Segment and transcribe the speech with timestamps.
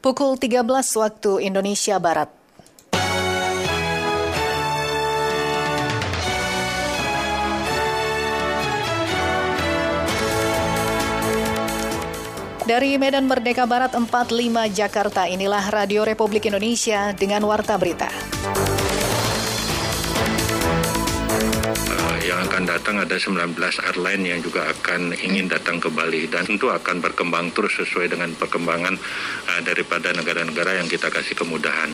[0.00, 0.64] Pukul 13
[0.96, 2.32] waktu Indonesia Barat.
[12.64, 18.08] Dari Medan Merdeka Barat 45 Jakarta, inilah Radio Republik Indonesia dengan Warta Berita.
[22.30, 26.70] Yang akan datang ada 19 airline yang juga akan ingin datang ke Bali dan tentu
[26.70, 28.94] akan berkembang terus sesuai dengan perkembangan
[29.50, 31.90] uh, daripada negara-negara yang kita kasih kemudahan.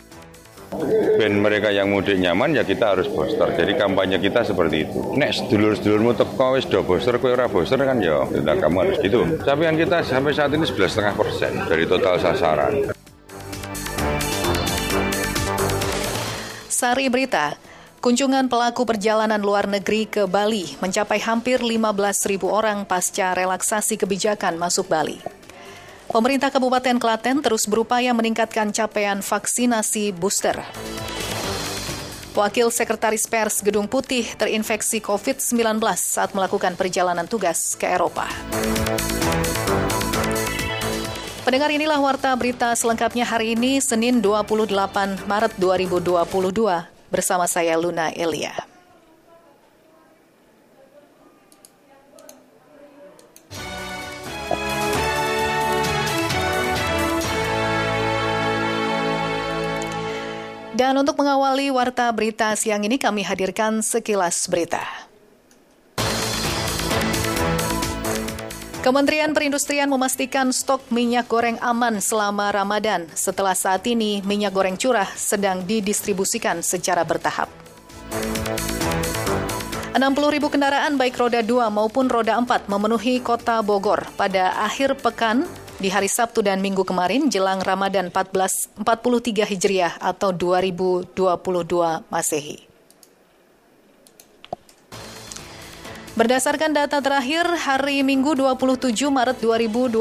[1.17, 3.49] Ben mereka yang mudik nyaman ya kita harus booster.
[3.57, 5.17] Jadi kampanye kita seperti itu.
[5.17, 8.29] Nek sedulur-sedulurmu teko wis do booster kowe ora booster kan ya.
[8.29, 9.25] Tidak kamu harus gitu.
[9.41, 12.93] Capaian kita sampai saat ini 11,5 persen dari total sasaran.
[16.69, 17.57] Sari Berita,
[17.97, 24.87] Kunjungan pelaku perjalanan luar negeri ke Bali mencapai hampir 15.000 orang pasca relaksasi kebijakan masuk
[24.87, 25.19] Bali.
[26.07, 30.61] Pemerintah Kabupaten Klaten terus berupaya meningkatkan capaian vaksinasi booster.
[32.37, 38.29] Wakil Sekretaris Pers Gedung Putih terinfeksi COVID-19 saat melakukan perjalanan tugas ke Eropa.
[41.43, 44.69] Pendengar inilah warta berita selengkapnya hari ini, Senin 28
[45.25, 48.55] Maret 2022 bersama saya Luna Elia.
[60.77, 64.85] Dan untuk mengawali warta berita siang ini kami hadirkan sekilas berita.
[68.87, 75.11] Kementerian Perindustrian memastikan stok minyak goreng aman selama Ramadan setelah saat ini minyak goreng curah
[75.19, 77.51] sedang didistribusikan secara bertahap.
[79.91, 79.99] 60
[80.31, 85.51] ribu kendaraan baik roda 2 maupun roda 4 memenuhi kota Bogor pada akhir pekan
[85.83, 88.87] di hari Sabtu dan Minggu kemarin jelang Ramadan 1443
[89.51, 91.11] Hijriah atau 2022
[92.07, 92.66] Masehi.
[96.17, 100.01] Berdasarkan data terakhir hari Minggu 27 Maret 2022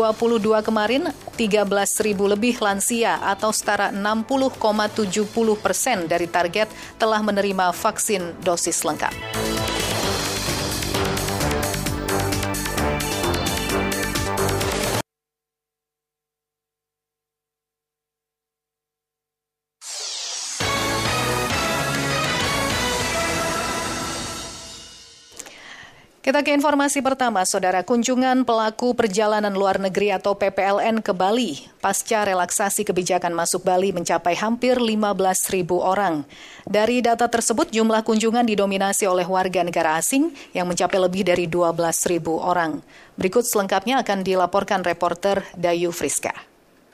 [0.63, 1.67] kemarin, 13
[2.07, 5.11] ribu lebih lansia atau setara 60,70
[5.59, 9.11] persen dari target telah menerima vaksin dosis lengkap.
[26.25, 27.85] Kita ke informasi pertama, Saudara.
[27.85, 34.33] Kunjungan pelaku perjalanan luar negeri atau PPLN ke Bali pasca relaksasi kebijakan masuk Bali mencapai
[34.33, 35.05] hampir 15
[35.53, 36.25] ribu orang.
[36.65, 41.77] Dari data tersebut, jumlah kunjungan didominasi oleh warga negara asing yang mencapai lebih dari 12
[42.09, 42.81] ribu orang.
[43.21, 46.33] Berikut selengkapnya akan dilaporkan reporter Dayu Friska.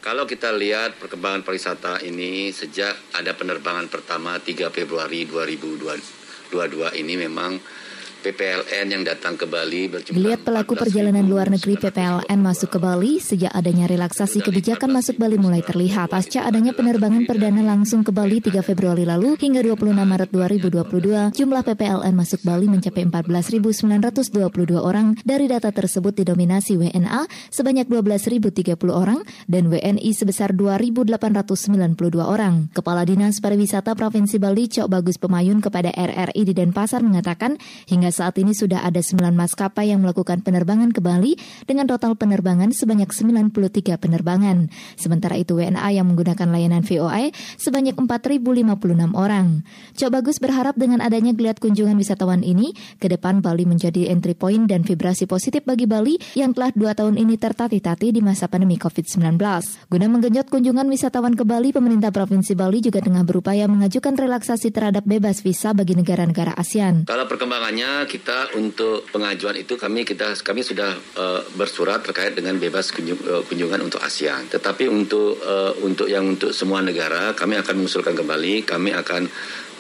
[0.04, 7.80] Kalau kita lihat perkembangan pariwisata ini sejak ada penerbangan pertama 3 Februari 2022 ini memang
[8.22, 13.50] PPLN yang datang ke Bali Geliat pelaku perjalanan luar negeri PPLN masuk ke Bali sejak
[13.50, 16.14] adanya relaksasi kebijakan masuk Bali mulai terlihat.
[16.14, 21.62] pasca adanya penerbangan perdana langsung ke Bali 3 Februari lalu hingga 26 Maret 2022 jumlah
[21.66, 25.18] PPLN masuk Bali mencapai 14.922 orang.
[25.26, 32.70] Dari data tersebut didominasi WNA sebanyak 12.030 orang dan WNI sebesar 2.892 orang.
[32.70, 37.58] Kepala Dinas Pariwisata Provinsi Bali Cok Bagus Pemayun kepada RRI di Denpasar mengatakan
[37.90, 42.70] hingga saat ini sudah ada 9 maskapai yang melakukan penerbangan ke Bali dengan total penerbangan
[42.76, 44.68] sebanyak 93 penerbangan.
[45.00, 49.64] Sementara itu WNA yang menggunakan layanan VOA sebanyak 4.056 orang.
[49.96, 54.68] Cok Bagus berharap dengan adanya geliat kunjungan wisatawan ini, ke depan Bali menjadi entry point
[54.68, 59.40] dan vibrasi positif bagi Bali yang telah dua tahun ini tertati-tati di masa pandemi COVID-19.
[59.88, 65.08] Guna menggenjot kunjungan wisatawan ke Bali, pemerintah Provinsi Bali juga tengah berupaya mengajukan relaksasi terhadap
[65.08, 67.08] bebas visa bagi negara-negara ASEAN.
[67.08, 72.94] Kalau perkembangannya kita untuk pengajuan itu kami kita kami sudah uh, bersurat terkait dengan bebas
[72.94, 74.48] kunjung, uh, kunjungan untuk ASEAN.
[74.50, 79.28] Tetapi untuk uh, untuk yang untuk semua negara kami akan mengusulkan kembali, kami akan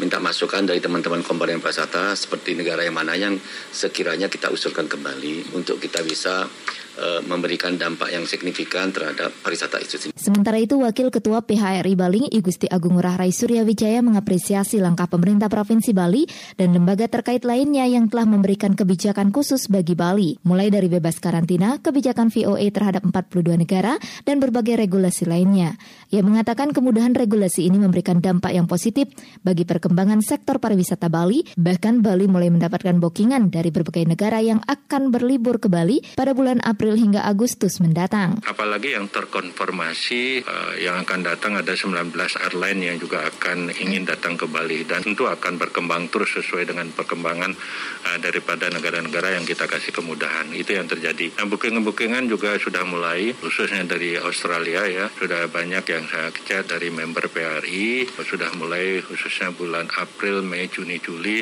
[0.01, 3.37] minta masukan dari teman-teman komponen pariwisata seperti negara yang mana yang
[3.69, 6.49] sekiranya kita usulkan kembali untuk kita bisa
[7.01, 10.15] uh, memberikan dampak yang signifikan terhadap pariwisata itu sendiri.
[10.15, 15.49] Sementara itu, Wakil Ketua PHRI Bali, Igusti Agung Ngurah Rai Surya Wijaya mengapresiasi langkah pemerintah
[15.49, 20.87] Provinsi Bali dan lembaga terkait lainnya yang telah memberikan kebijakan khusus bagi Bali, mulai dari
[20.87, 25.75] bebas karantina, kebijakan VOA terhadap 42 negara, dan berbagai regulasi lainnya.
[26.13, 29.09] Ia mengatakan kemudahan regulasi ini memberikan dampak yang positif
[29.41, 35.09] bagi perkembangan sektor pariwisata Bali, bahkan Bali mulai mendapatkan bookingan dari berbagai negara yang akan
[35.09, 38.43] berlibur ke Bali pada bulan April April hingga Agustus mendatang.
[38.43, 44.35] Apalagi yang terkonfirmasi uh, yang akan datang ada 19 airline yang juga akan ingin datang
[44.35, 47.55] ke Bali dan tentu akan berkembang terus sesuai dengan perkembangan
[48.11, 50.51] uh, daripada negara-negara yang kita kasih kemudahan.
[50.51, 51.31] Itu yang terjadi.
[51.39, 55.07] Nah, booking-bookingan juga sudah mulai khususnya dari Australia ya.
[55.15, 60.99] Sudah banyak yang saya chat dari member PRI sudah mulai khususnya bulan April, Mei, Juni,
[60.99, 61.39] Juli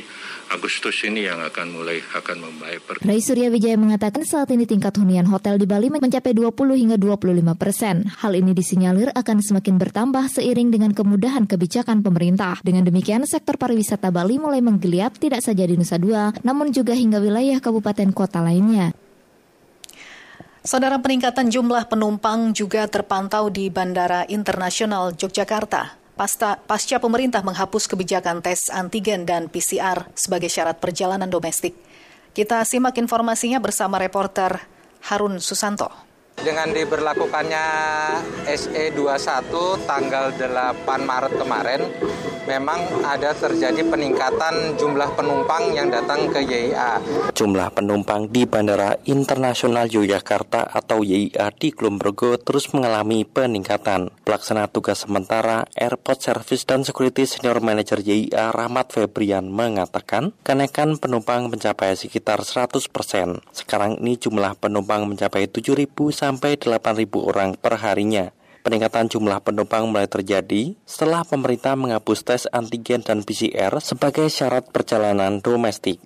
[0.50, 2.81] Agustus ini yang akan mulai akan membaik.
[3.06, 7.56] Rai Surya Wijaya mengatakan saat ini tingkat hunian hotel di Bali mencapai 20 hingga 25
[7.56, 8.04] persen.
[8.20, 12.60] Hal ini disinyalir akan semakin bertambah seiring dengan kemudahan kebijakan pemerintah.
[12.60, 17.24] Dengan demikian, sektor pariwisata Bali mulai menggeliat tidak saja di Nusa Dua, namun juga hingga
[17.24, 18.92] wilayah kabupaten kota lainnya.
[20.60, 28.44] Saudara peningkatan jumlah penumpang juga terpantau di Bandara Internasional Yogyakarta pasca, pasca pemerintah menghapus kebijakan
[28.44, 31.80] tes antigen dan PCR sebagai syarat perjalanan domestik.
[32.36, 36.09] Kita simak informasinya bersama reporter Harun Susanto.
[36.40, 37.66] Dengan diberlakukannya
[38.48, 39.52] SE21
[39.84, 41.82] tanggal 8 Maret kemarin,
[42.48, 47.04] memang ada terjadi peningkatan jumlah penumpang yang datang ke YIA.
[47.36, 54.08] Jumlah penumpang di Bandara Internasional Yogyakarta atau YIA di Klumbergo terus mengalami peningkatan.
[54.24, 61.52] Pelaksana tugas sementara Airport Service dan Security Senior Manager YIA Rahmat Febrian mengatakan, kenaikan penumpang
[61.52, 63.44] mencapai sekitar 100%.
[63.52, 68.30] Sekarang ini jumlah penumpang mencapai 7.000 sampai 8.000 orang per harinya.
[68.60, 75.40] Peningkatan jumlah penumpang mulai terjadi setelah pemerintah menghapus tes antigen dan PCR sebagai syarat perjalanan
[75.40, 75.98] domestik.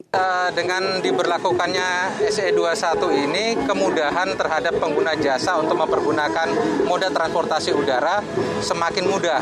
[0.54, 6.48] Dengan diberlakukannya SE21 ini, kemudahan terhadap pengguna jasa untuk mempergunakan
[6.86, 8.22] moda transportasi udara
[8.62, 9.42] semakin mudah.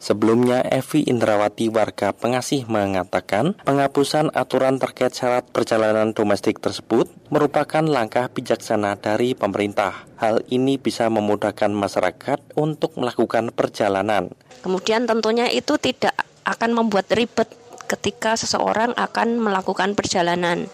[0.00, 8.32] Sebelumnya, Evi Indrawati warga pengasih mengatakan penghapusan aturan terkait syarat perjalanan domestik tersebut merupakan langkah
[8.32, 10.08] bijaksana dari pemerintah.
[10.16, 14.32] Hal ini bisa memudahkan masyarakat untuk melakukan perjalanan.
[14.64, 16.16] Kemudian tentunya itu tidak
[16.48, 17.52] akan membuat ribet
[17.84, 20.64] ketika seseorang akan melakukan perjalanan.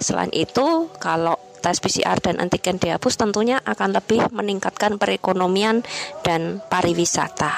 [0.00, 5.84] Selain itu, kalau tes PCR dan antigen dihapus tentunya akan lebih meningkatkan perekonomian
[6.24, 7.52] dan pariwisata.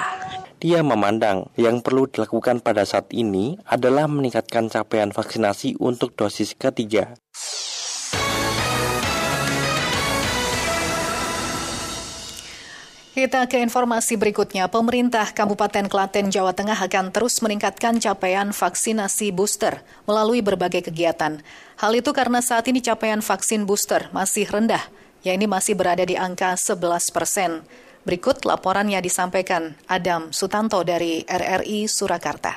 [0.65, 7.13] Dia memandang yang perlu dilakukan pada saat ini adalah meningkatkan capaian vaksinasi untuk dosis ketiga.
[13.13, 14.73] Kita ke informasi berikutnya.
[14.73, 21.45] Pemerintah Kabupaten Klaten, Jawa Tengah akan terus meningkatkan capaian vaksinasi booster melalui berbagai kegiatan.
[21.77, 24.81] Hal itu karena saat ini capaian vaksin booster masih rendah,
[25.21, 27.61] yaitu masih berada di angka 11 persen.
[28.05, 32.53] Berikut laporannya disampaikan Adam Sutanto dari RRI Surakarta.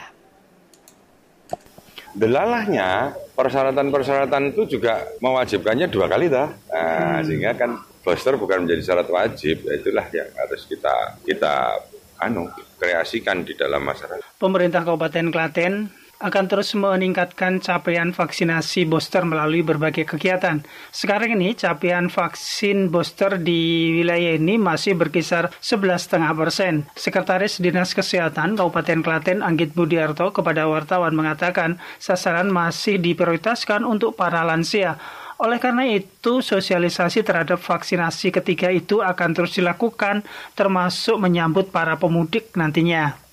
[2.12, 6.52] Delalahnya persyaratan-persyaratan itu juga mewajibkannya dua kali dah.
[6.52, 7.24] Nah, hmm.
[7.24, 11.80] sehingga kan booster bukan menjadi syarat wajib, ya itulah yang harus kita kita
[12.20, 14.42] anu kreasikan di dalam masyarakat.
[14.42, 15.74] Pemerintah Kabupaten Klaten
[16.18, 20.66] akan terus meningkatkan capaian vaksinasi booster melalui berbagai kegiatan.
[20.90, 26.74] Sekarang ini capaian vaksin booster di wilayah ini masih berkisar 11,5 persen.
[26.98, 34.42] Sekretaris Dinas Kesehatan Kabupaten Klaten Anggit Budiarto kepada wartawan mengatakan sasaran masih diprioritaskan untuk para
[34.42, 34.98] lansia.
[35.38, 40.26] Oleh karena itu, sosialisasi terhadap vaksinasi ketiga itu akan terus dilakukan,
[40.58, 43.27] termasuk menyambut para pemudik nantinya.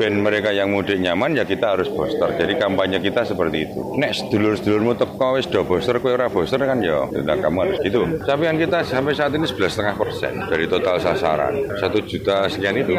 [0.00, 2.34] Ben mereka yang mudik nyaman ya kita harus booster.
[2.34, 3.80] Jadi kampanye kita seperti itu.
[3.94, 7.06] Nek sedulur-sedulurmu teko wis do booster kowe ora booster kan ya.
[7.10, 8.00] Nah, kamu harus itu.
[8.26, 11.78] Capaian kita sampai saat ini 11,5 persen dari total sasaran.
[11.78, 12.92] Satu juta sekian itu.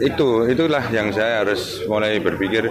[0.00, 2.68] Itu itulah yang saya harus mulai berpikir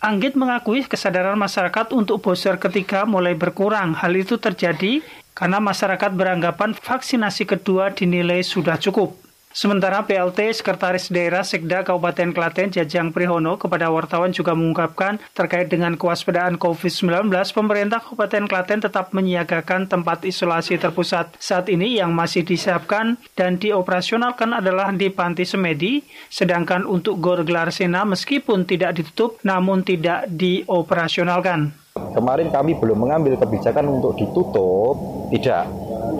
[0.00, 3.92] Anggit mengakui kesadaran masyarakat untuk booster ketiga mulai berkurang.
[3.92, 5.04] Hal itu terjadi
[5.36, 9.29] karena masyarakat beranggapan vaksinasi kedua dinilai sudah cukup.
[9.50, 15.98] Sementara PLT Sekretaris Daerah Sekda Kabupaten Klaten Jajang Prihono kepada wartawan juga mengungkapkan terkait dengan
[15.98, 21.34] kewaspadaan COVID-19, pemerintah Kabupaten Klaten tetap menyiagakan tempat isolasi terpusat.
[21.42, 25.98] Saat ini yang masih disiapkan dan dioperasionalkan adalah di Panti Semedi,
[26.30, 31.74] sedangkan untuk Gor Glarsena meskipun tidak ditutup namun tidak dioperasionalkan.
[32.14, 34.94] Kemarin kami belum mengambil kebijakan untuk ditutup,
[35.34, 35.66] tidak.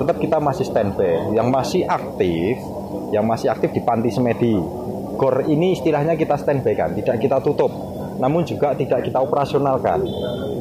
[0.02, 1.30] Tetap kita masih standby.
[1.30, 2.58] Yang masih aktif
[3.10, 4.54] yang masih aktif di Panti Semedi.
[5.20, 7.68] GOR ini istilahnya kita standby kan, tidak kita tutup,
[8.16, 10.00] namun juga tidak kita operasionalkan.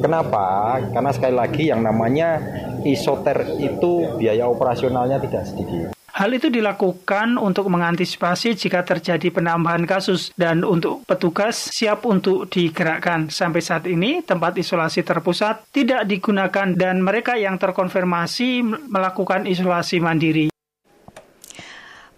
[0.04, 0.76] Kenapa?
[0.92, 2.40] Karena sekali lagi yang namanya
[2.84, 5.96] isoter itu biaya operasionalnya tidak sedikit.
[6.10, 13.30] Hal itu dilakukan untuk mengantisipasi jika terjadi penambahan kasus dan untuk petugas siap untuk digerakkan.
[13.30, 20.50] Sampai saat ini tempat isolasi terpusat tidak digunakan dan mereka yang terkonfirmasi melakukan isolasi mandiri.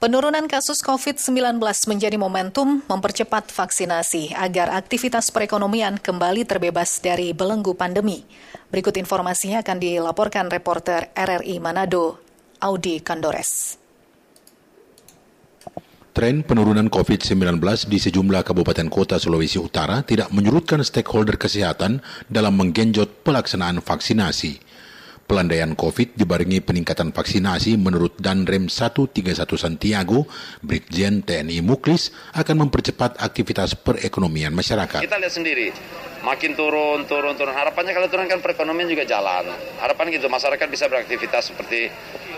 [0.02, 8.26] Penurunan kasus COVID-19 menjadi momentum mempercepat vaksinasi agar aktivitas perekonomian kembali terbebas dari belenggu pandemi.
[8.66, 12.18] Berikut informasinya akan dilaporkan reporter RRI Manado,
[12.58, 13.78] Audi Kandores.
[16.10, 23.22] Tren penurunan COVID-19 di sejumlah kabupaten kota Sulawesi Utara tidak menyurutkan stakeholder kesehatan dalam menggenjot
[23.22, 24.71] pelaksanaan vaksinasi.
[25.22, 30.28] Pelandaian COVID dibarengi peningkatan vaksinasi menurut Danrem 131 Santiago,
[30.60, 35.00] Brigjen TNI Muklis akan mempercepat aktivitas perekonomian masyarakat.
[35.00, 35.72] Kita lihat sendiri,
[36.20, 37.56] makin turun, turun, turun.
[37.56, 39.48] Harapannya kalau turunkan perekonomian juga jalan.
[39.80, 41.88] Harapan gitu, masyarakat bisa beraktivitas seperti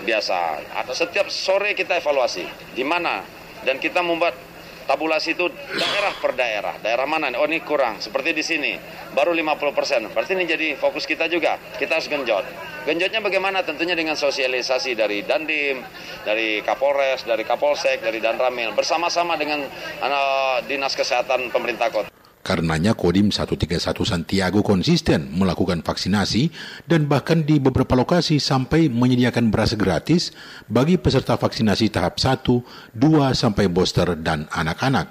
[0.07, 0.63] biasa.
[0.95, 2.47] Setiap sore kita evaluasi,
[2.79, 3.27] di mana
[3.67, 4.37] dan kita membuat
[4.85, 6.75] tabulasi itu daerah per daerah.
[6.81, 7.33] Daerah mana?
[7.37, 8.01] Oh ini kurang.
[8.01, 8.73] Seperti di sini,
[9.13, 10.01] baru 50 persen.
[10.13, 11.57] Berarti ini jadi fokus kita juga.
[11.77, 12.45] Kita harus genjot.
[12.85, 13.65] Genjotnya bagaimana?
[13.65, 15.81] Tentunya dengan sosialisasi dari Dandim,
[16.21, 18.77] dari Kapolres, dari Kapolsek, dari Danramil.
[18.77, 19.65] Bersama-sama dengan
[20.05, 22.24] uh, Dinas Kesehatan Pemerintah Kota.
[22.45, 26.53] Karenanya Kodim 131 Santiago konsisten melakukan vaksinasi
[26.85, 30.29] dan bahkan di beberapa lokasi sampai menyediakan beras gratis
[30.69, 35.09] bagi peserta vaksinasi tahap 1, 2 sampai booster dan anak-anak.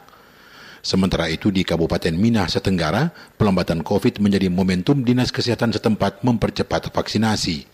[0.85, 3.09] Sementara itu di Kabupaten Minah Setenggara,
[3.41, 7.65] pelambatan COVID menjadi momentum Dinas Kesehatan setempat mempercepat vaksinasi.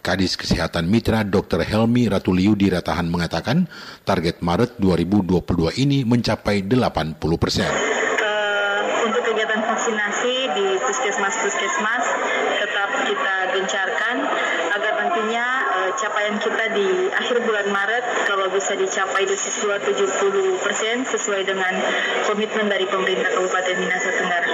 [0.00, 1.60] Kadis Kesehatan Mitra Dr.
[1.60, 3.68] Helmi Ratuliu di Ratahan mengatakan
[4.08, 8.03] target Maret 2022 ini mencapai 80 persen
[9.74, 12.04] vaksinasi di puskesmas-puskesmas
[12.62, 14.16] tetap kita gencarkan
[14.70, 20.62] agar nantinya uh, capaian kita di akhir bulan Maret kalau bisa dicapai dosis 2 70
[20.62, 21.74] persen sesuai dengan
[22.30, 24.50] komitmen dari pemerintah Kabupaten Minasa Tenggara.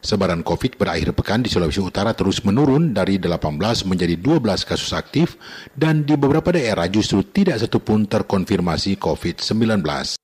[0.00, 3.38] Sebaran COVID berakhir pekan di Sulawesi Utara terus menurun dari 18
[3.86, 5.38] menjadi 12 kasus aktif
[5.78, 10.18] dan di beberapa daerah justru tidak satupun terkonfirmasi COVID-19.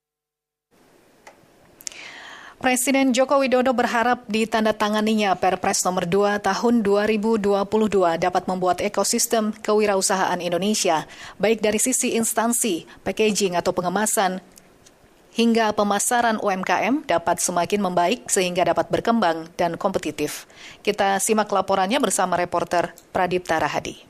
[2.57, 7.53] Presiden Joko Widodo berharap ditandatanganinya Perpres nomor 2 tahun 2022
[8.17, 11.05] dapat membuat ekosistem kewirausahaan Indonesia,
[11.37, 14.41] baik dari sisi instansi, packaging atau pengemasan,
[15.37, 20.49] hingga pemasaran UMKM dapat semakin membaik sehingga dapat berkembang dan kompetitif.
[20.81, 24.01] Kita simak laporannya bersama reporter Pradipta Rahadi.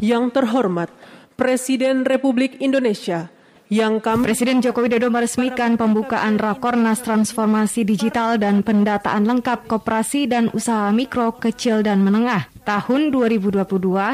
[0.00, 0.88] Yang terhormat,
[1.36, 3.28] Presiden Republik Indonesia
[3.70, 10.48] yang kami Presiden Joko Widodo meresmikan pembukaan Rakornas Transformasi Digital dan Pendataan Lengkap Koperasi dan
[10.54, 13.62] Usaha Mikro, Kecil, dan Menengah tahun 2022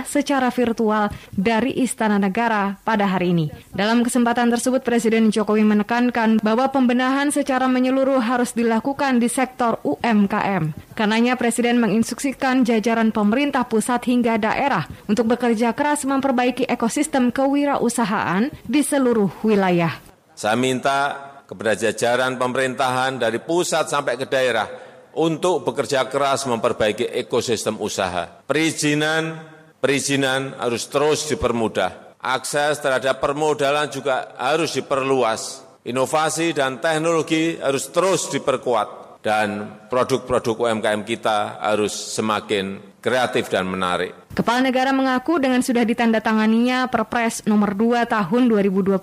[0.05, 3.47] secara virtual dari Istana Negara pada hari ini.
[3.73, 10.93] Dalam kesempatan tersebut, Presiden Jokowi menekankan bahwa pembenahan secara menyeluruh harus dilakukan di sektor UMKM.
[10.93, 18.85] Karenanya Presiden menginstruksikan jajaran pemerintah pusat hingga daerah untuk bekerja keras memperbaiki ekosistem kewirausahaan di
[18.85, 19.97] seluruh wilayah.
[20.37, 27.81] Saya minta kepada jajaran pemerintahan dari pusat sampai ke daerah untuk bekerja keras memperbaiki ekosistem
[27.81, 28.29] usaha.
[28.45, 29.41] Perizinan,
[29.81, 32.17] perizinan harus terus dipermudah.
[32.23, 35.67] Akses terhadap permodalan juga harus diperluas.
[35.83, 44.15] Inovasi dan teknologi harus terus diperkuat dan produk-produk UMKM kita harus semakin kreatif dan menarik.
[44.33, 48.97] Kepala negara mengaku dengan sudah ditandatanganinya Perpres nomor 2 tahun 2022,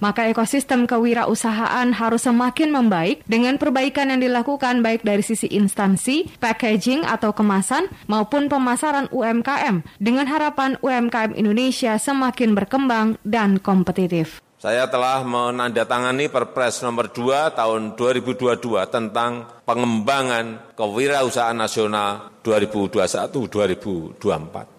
[0.00, 7.04] maka ekosistem kewirausahaan harus semakin membaik dengan perbaikan yang dilakukan baik dari sisi instansi, packaging
[7.04, 14.40] atau kemasan maupun pemasaran UMKM dengan harapan UMKM Indonesia semakin berkembang dan kompetitif.
[14.64, 24.24] Saya telah menandatangani Perpres nomor 2 tahun 2022 tentang pengembangan kewirausahaan nasional 2021-2024.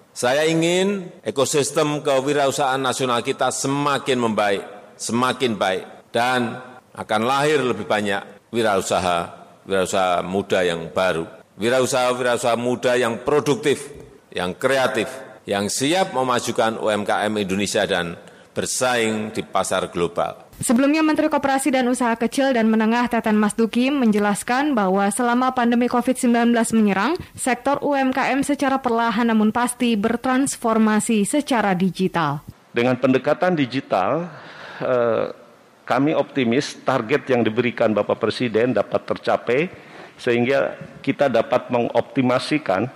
[0.10, 4.66] Saya ingin ekosistem kewirausahaan nasional kita semakin membaik,
[4.98, 6.66] semakin baik, dan
[6.98, 9.38] akan lahir lebih banyak wirausaha,
[9.70, 11.30] wirausaha muda yang baru.
[11.62, 13.94] Wirausaha-wirausaha muda yang produktif,
[14.34, 15.14] yang kreatif,
[15.46, 18.25] yang siap memajukan UMKM Indonesia dan
[18.56, 20.48] bersaing di pasar global.
[20.56, 25.92] Sebelumnya Menteri Koperasi dan Usaha Kecil dan Menengah Teten Mas Duki menjelaskan bahwa selama pandemi
[25.92, 32.40] COVID-19 menyerang, sektor UMKM secara perlahan namun pasti bertransformasi secara digital.
[32.72, 34.32] Dengan pendekatan digital,
[34.80, 35.36] eh,
[35.84, 39.68] kami optimis target yang diberikan Bapak Presiden dapat tercapai
[40.16, 42.88] sehingga kita dapat mengoptimasikan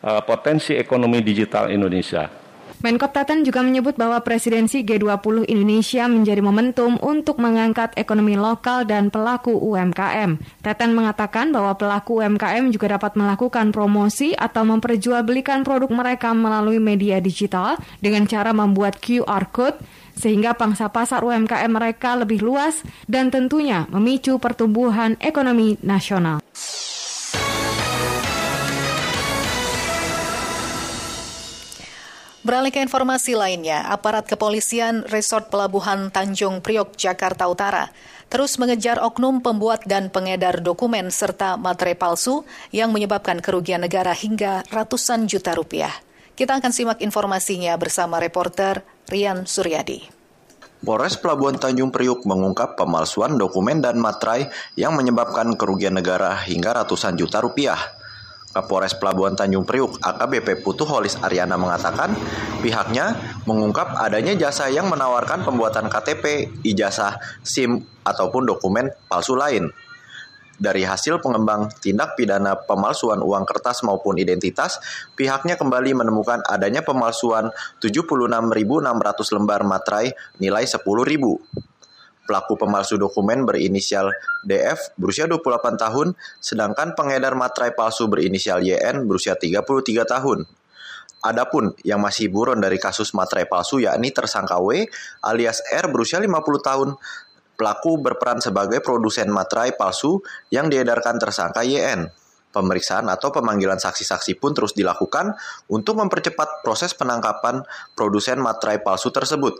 [0.00, 2.30] eh, potensi ekonomi digital Indonesia.
[2.80, 9.12] Menkop Teten juga menyebut bahwa presidensi G20 Indonesia menjadi momentum untuk mengangkat ekonomi lokal dan
[9.12, 10.40] pelaku UMKM.
[10.64, 17.20] Teten mengatakan bahwa pelaku UMKM juga dapat melakukan promosi atau memperjualbelikan produk mereka melalui media
[17.20, 19.76] digital dengan cara membuat QR code
[20.16, 26.40] sehingga pangsa pasar UMKM mereka lebih luas dan tentunya memicu pertumbuhan ekonomi nasional.
[32.40, 37.92] Beralih ke informasi lainnya, aparat kepolisian Resort Pelabuhan Tanjung Priok, Jakarta Utara
[38.30, 44.62] terus mengejar oknum pembuat dan pengedar dokumen serta materai palsu yang menyebabkan kerugian negara hingga
[44.70, 45.90] ratusan juta rupiah.
[46.38, 50.22] Kita akan simak informasinya bersama reporter Rian Suryadi.
[50.80, 54.48] Polres Pelabuhan Tanjung Priuk mengungkap pemalsuan dokumen dan materai
[54.80, 57.99] yang menyebabkan kerugian negara hingga ratusan juta rupiah.
[58.50, 62.10] Kapolres Pelabuhan Tanjung Priuk AKBP Putu Holis Ariana mengatakan
[62.58, 63.14] pihaknya
[63.46, 69.70] mengungkap adanya jasa yang menawarkan pembuatan KTP, ijazah, SIM, ataupun dokumen palsu lain.
[70.60, 74.76] Dari hasil pengembang tindak pidana pemalsuan uang kertas maupun identitas,
[75.16, 77.48] pihaknya kembali menemukan adanya pemalsuan
[77.80, 78.36] 76.600
[79.40, 81.69] lembar materai nilai 10.000.
[82.30, 84.14] Pelaku pemalsu dokumen berinisial
[84.46, 89.66] DF berusia 28 tahun, sedangkan pengedar materai palsu berinisial YN berusia 33
[90.06, 90.46] tahun.
[91.26, 94.86] Adapun yang masih buron dari kasus materai palsu yakni tersangka W
[95.26, 96.30] alias R berusia 50
[96.62, 96.94] tahun.
[97.58, 100.22] Pelaku berperan sebagai produsen materai palsu
[100.54, 102.14] yang diedarkan tersangka YN.
[102.54, 105.34] Pemeriksaan atau pemanggilan saksi-saksi pun terus dilakukan
[105.66, 107.66] untuk mempercepat proses penangkapan
[107.98, 109.58] produsen materai palsu tersebut.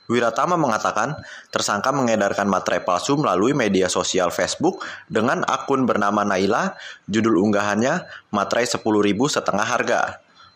[0.09, 1.21] Wiratama mengatakan,
[1.53, 6.73] tersangka mengedarkan materai palsu melalui media sosial Facebook dengan akun bernama Naila,
[7.05, 8.81] judul unggahannya, materai 10.000
[9.29, 10.01] setengah harga.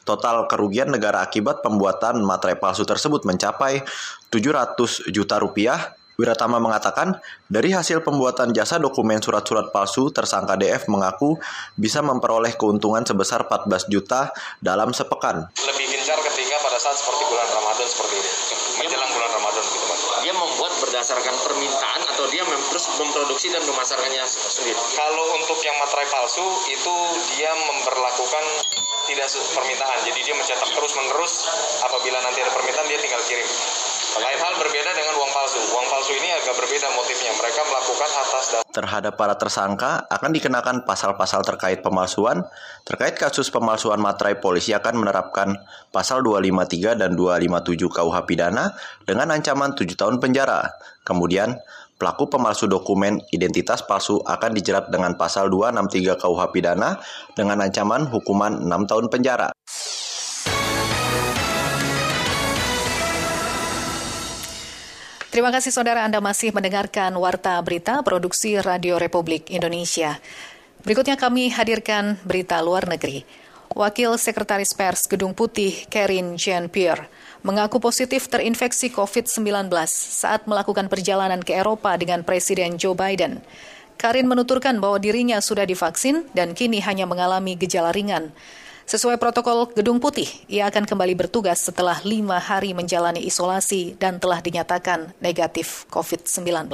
[0.04, 3.84] Total kerugian negara akibat pembuatan materai palsu tersebut mencapai
[4.28, 5.96] 700 juta rupiah.
[6.14, 7.18] Wiratama mengatakan,
[7.50, 11.42] dari hasil pembuatan jasa dokumen surat-surat palsu, tersangka DF mengaku
[11.74, 14.30] bisa memperoleh keuntungan sebesar 14 juta
[14.62, 15.50] dalam sepekan.
[15.58, 18.32] Lebih gencar ketika pada saat seperti bulan Ramadan seperti ini,
[18.78, 20.02] menjelang bulan Ramadan gitu mas.
[20.22, 20.74] Dia membuat
[21.14, 24.74] berdasarkan permintaan atau dia mem terus memproduksi dan memasarkannya sendiri?
[24.98, 26.42] Kalau untuk yang materai palsu
[26.74, 26.96] itu
[27.38, 28.44] dia memperlakukan
[29.06, 29.98] tidak permintaan.
[30.10, 31.34] Jadi dia mencetak terus menerus
[31.86, 33.46] apabila nanti ada permintaan dia tinggal kirim.
[34.14, 35.60] Lain hal berbeda dengan uang palsu.
[35.74, 37.32] Uang palsu ini agak berbeda motifnya.
[37.34, 42.46] Mereka melakukan atas dasar terhadap para tersangka akan dikenakan pasal-pasal terkait pemalsuan.
[42.86, 45.58] Terkait kasus pemalsuan materai, polisi akan menerapkan
[45.94, 48.74] pasal 253 dan 257 KUH pidana
[49.06, 50.74] dengan ancaman 7 tahun penjara.
[51.02, 51.58] Kemudian,
[52.02, 56.98] pelaku pemalsu dokumen identitas palsu akan dijerat dengan pasal 263 KUH pidana
[57.38, 59.50] dengan ancaman hukuman 6 tahun penjara.
[65.34, 70.22] Terima kasih saudara Anda masih mendengarkan Warta Berita Produksi Radio Republik Indonesia.
[70.86, 73.26] Berikutnya kami hadirkan berita luar negeri.
[73.74, 77.10] Wakil Sekretaris Pers Gedung Putih Karin Jean-Pierre
[77.42, 83.42] mengaku positif terinfeksi COVID-19 saat melakukan perjalanan ke Eropa dengan Presiden Joe Biden.
[83.98, 88.30] Karin menuturkan bahwa dirinya sudah divaksin dan kini hanya mengalami gejala ringan.
[88.84, 94.44] Sesuai protokol Gedung Putih, ia akan kembali bertugas setelah lima hari menjalani isolasi dan telah
[94.44, 96.68] dinyatakan negatif COVID-19.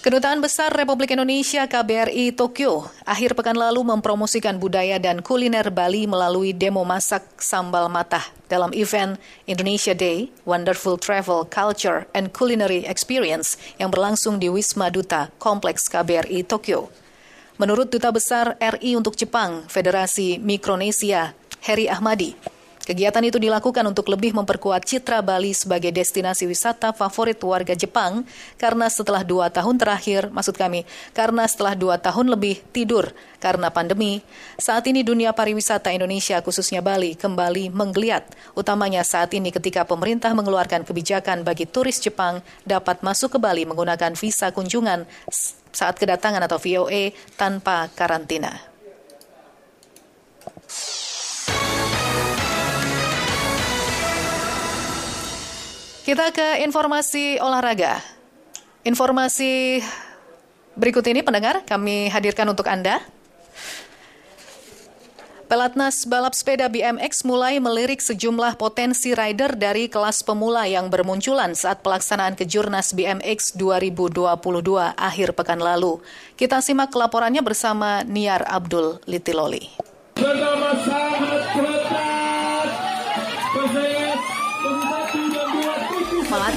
[0.00, 6.56] Kedutaan Besar Republik Indonesia KBRI Tokyo akhir pekan lalu mempromosikan budaya dan kuliner Bali melalui
[6.56, 13.92] demo masak sambal matah dalam event Indonesia Day Wonderful Travel Culture and Culinary Experience yang
[13.92, 16.88] berlangsung di Wisma Duta Kompleks KBRI Tokyo.
[17.60, 22.32] Menurut Duta Besar RI untuk Jepang, Federasi Mikronesia, Heri Ahmadi,
[22.80, 28.24] Kegiatan itu dilakukan untuk lebih memperkuat citra Bali sebagai destinasi wisata favorit warga Jepang
[28.56, 34.24] karena setelah dua tahun terakhir, maksud kami, karena setelah dua tahun lebih tidur karena pandemi,
[34.56, 38.24] saat ini dunia pariwisata Indonesia khususnya Bali kembali menggeliat,
[38.56, 44.16] utamanya saat ini ketika pemerintah mengeluarkan kebijakan bagi turis Jepang dapat masuk ke Bali menggunakan
[44.16, 45.04] visa kunjungan
[45.68, 48.69] saat kedatangan atau VOA tanpa karantina.
[56.10, 58.02] Kita ke informasi olahraga.
[58.82, 59.78] Informasi
[60.74, 62.98] berikut ini pendengar kami hadirkan untuk Anda.
[65.46, 71.78] Pelatnas balap sepeda BMX mulai melirik sejumlah potensi rider dari kelas pemula yang bermunculan saat
[71.86, 74.34] pelaksanaan kejurnas BMX 2022
[74.98, 76.02] akhir pekan lalu.
[76.34, 79.62] Kita simak laporannya bersama Niar Abdul Litiloli.
[80.18, 80.74] Pertama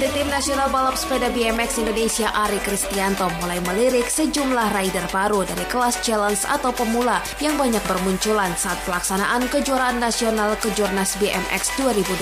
[0.04, 5.64] Pelatih tim nasional balap sepeda BMX Indonesia Ari Kristianto mulai melirik sejumlah rider baru dari
[5.64, 12.20] kelas challenge atau pemula yang banyak bermunculan saat pelaksanaan kejuaraan nasional Kejurnas BMX 2022.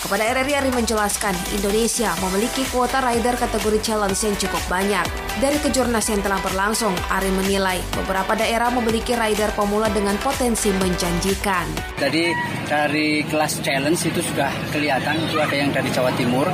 [0.00, 5.04] Kepada RRI Ari menjelaskan, Indonesia memiliki kuota rider kategori challenge yang cukup banyak.
[5.44, 11.68] Dari kejurnas yang telah berlangsung, Ari menilai beberapa daerah memiliki rider pemula dengan potensi menjanjikan.
[12.00, 12.32] Jadi
[12.64, 16.48] dari kelas challenge itu sudah kelihatan, itu ada yang dari Jawa Timur,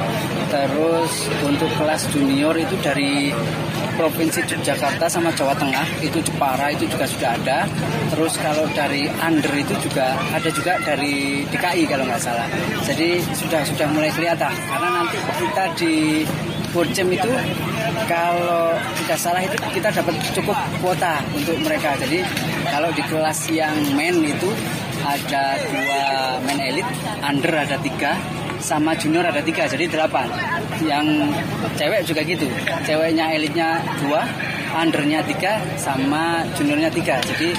[0.49, 1.13] Terus
[1.45, 3.35] untuk kelas junior itu dari
[4.01, 7.69] Provinsi Yogyakarta sama Jawa Tengah itu Jepara itu juga sudah ada.
[8.09, 12.49] Terus kalau dari under itu juga ada juga dari DKI kalau nggak salah.
[12.89, 15.95] Jadi sudah sudah mulai kelihatan karena nanti kita di
[16.71, 17.31] Burjem itu
[18.07, 21.99] kalau tidak salah itu kita dapat cukup kuota untuk mereka.
[21.99, 22.23] Jadi
[22.71, 24.49] kalau di kelas yang main itu
[25.03, 26.03] ada dua
[26.47, 26.87] main elit,
[27.27, 28.15] under ada tiga,
[28.61, 30.29] sama junior ada tiga jadi delapan.
[30.85, 31.35] Yang
[31.81, 32.47] cewek juga gitu.
[32.87, 34.23] Ceweknya elitnya dua
[34.71, 37.19] undernya tiga sama juniornya tiga.
[37.25, 37.57] Jadi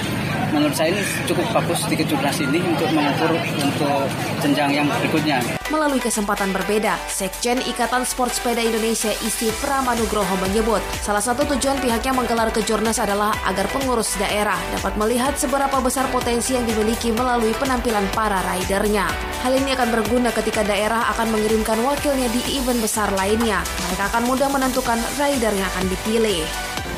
[0.54, 4.08] menurut saya ini cukup bagus di kejurnas ini untuk mengukur untuk
[4.40, 5.61] jenjang yang berikutnya.
[5.72, 12.12] Melalui kesempatan berbeda, Sekjen Ikatan Sport Sepeda Indonesia Isti Pramanugroho menyebut, salah satu tujuan pihaknya
[12.12, 18.04] menggelar kejurnas adalah agar pengurus daerah dapat melihat seberapa besar potensi yang dimiliki melalui penampilan
[18.12, 19.08] para ridernya.
[19.40, 23.64] Hal ini akan berguna ketika daerah akan mengirimkan wakilnya di event besar lainnya.
[23.64, 26.44] Mereka akan mudah menentukan rider yang akan dipilih.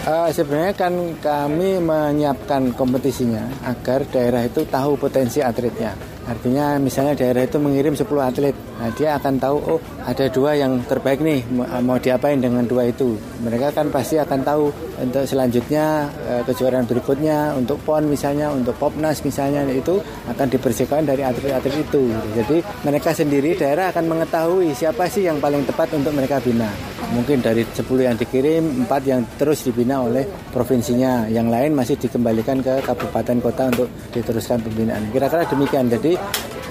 [0.02, 6.13] Uh, sebenarnya kan kami menyiapkan kompetisinya agar daerah itu tahu potensi atletnya.
[6.24, 10.80] Artinya misalnya daerah itu mengirim 10 atlet, nah dia akan tahu oh ada dua yang
[10.88, 11.44] terbaik nih
[11.84, 13.16] mau diapain dengan dua itu.
[13.44, 14.64] Mereka kan pasti akan tahu
[15.04, 21.20] untuk selanjutnya eh, kejuaraan berikutnya untuk PON misalnya, untuk Popnas misalnya itu akan dibersihkan dari
[21.20, 22.08] atlet-atlet itu.
[22.32, 26.72] Jadi mereka sendiri daerah akan mengetahui siapa sih yang paling tepat untuk mereka bina.
[27.14, 32.64] Mungkin dari 10 yang dikirim, 4 yang terus dibina oleh provinsinya, yang lain masih dikembalikan
[32.64, 35.12] ke kabupaten kota untuk diteruskan pembinaan.
[35.12, 35.87] Kira-kira demikian.
[35.92, 36.13] Jadi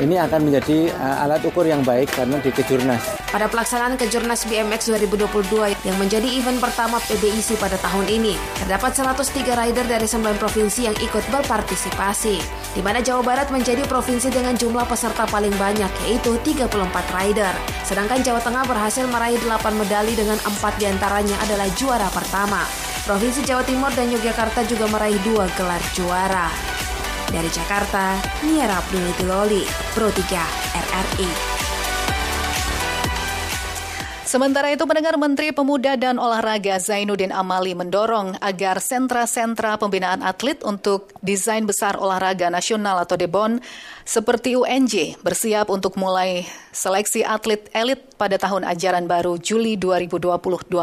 [0.01, 3.23] ini akan menjadi uh, alat ukur yang baik karena di Kejurnas.
[3.29, 9.53] Pada pelaksanaan Kejurnas BMX 2022 yang menjadi event pertama PBIC pada tahun ini, terdapat 103
[9.53, 12.35] rider dari 9 provinsi yang ikut berpartisipasi,
[12.73, 16.69] di mana Jawa Barat menjadi provinsi dengan jumlah peserta paling banyak yaitu 34
[17.13, 17.53] rider.
[17.85, 22.65] Sedangkan Jawa Tengah berhasil meraih 8 medali dengan 4 di antaranya adalah juara pertama.
[23.03, 26.72] Provinsi Jawa Timur dan Yogyakarta juga meraih dua gelar juara.
[27.29, 29.63] Dari Jakarta, Nia Abdul Tiloli,
[29.95, 30.19] Pro 3
[30.73, 31.53] RRI.
[34.33, 41.13] Sementara itu, pendengar Menteri Pemuda dan Olahraga Zainuddin Amali mendorong agar sentra-sentra pembinaan atlet untuk
[41.21, 43.61] desain besar olahraga nasional atau DEBON
[44.01, 50.33] seperti UNJ bersiap untuk mulai seleksi atlet elit pada tahun ajaran baru Juli 2022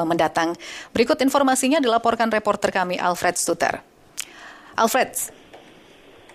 [0.06, 0.54] mendatang.
[0.94, 3.82] Berikut informasinya dilaporkan reporter kami Alfred Stuter.
[4.78, 5.10] Alfred,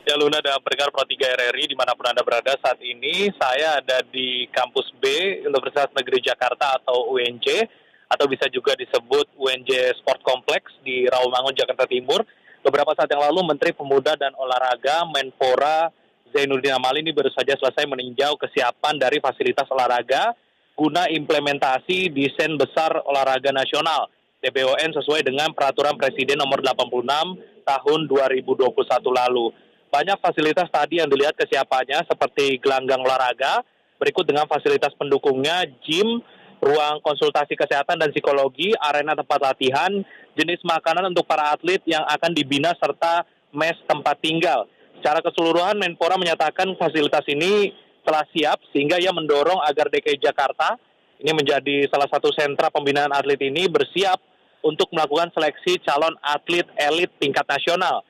[0.06, 3.82] Ya Luna dan pendengar Pro 3 RRI di mana pun Anda berada saat ini, saya
[3.82, 5.02] ada di kampus B
[5.42, 7.66] Universitas Negeri Jakarta atau UNJ,
[8.06, 12.22] atau bisa juga disebut UNJ Sport Complex di Rawamangun, Jakarta Timur.
[12.62, 15.90] Beberapa saat yang lalu, Menteri Pemuda dan Olahraga Menpora
[16.30, 20.38] Zainuddin Amali ini baru saja selesai meninjau kesiapan dari fasilitas olahraga
[20.78, 24.06] guna implementasi desain besar olahraga nasional
[24.46, 28.70] DBON sesuai dengan peraturan Presiden nomor 86 tahun 2021
[29.10, 29.65] lalu.
[29.90, 33.64] Banyak fasilitas tadi yang dilihat kesiapannya seperti gelanggang olahraga,
[33.96, 36.20] berikut dengan fasilitas pendukungnya, gym,
[36.60, 39.92] ruang konsultasi kesehatan dan psikologi, arena tempat latihan,
[40.36, 43.24] jenis makanan untuk para atlet yang akan dibina serta
[43.56, 44.68] mes tempat tinggal.
[45.00, 47.72] Secara keseluruhan Menpora menyatakan fasilitas ini
[48.02, 50.78] telah siap sehingga ia mendorong agar DKI Jakarta
[51.22, 54.20] ini menjadi salah satu sentra pembinaan atlet ini bersiap
[54.66, 58.02] untuk melakukan seleksi calon atlet elit tingkat nasional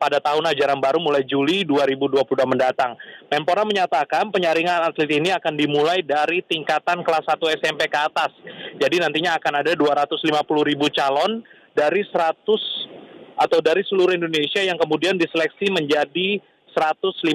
[0.00, 2.96] pada tahun ajaran baru mulai Juli 2022 mendatang.
[3.28, 8.32] Menpora menyatakan penyaringan atlet ini akan dimulai dari tingkatan kelas 1 SMP ke atas.
[8.80, 10.24] Jadi nantinya akan ada 250
[10.64, 11.44] ribu calon
[11.76, 16.42] dari 100 atau dari seluruh Indonesia yang kemudian diseleksi menjadi
[16.74, 17.28] 150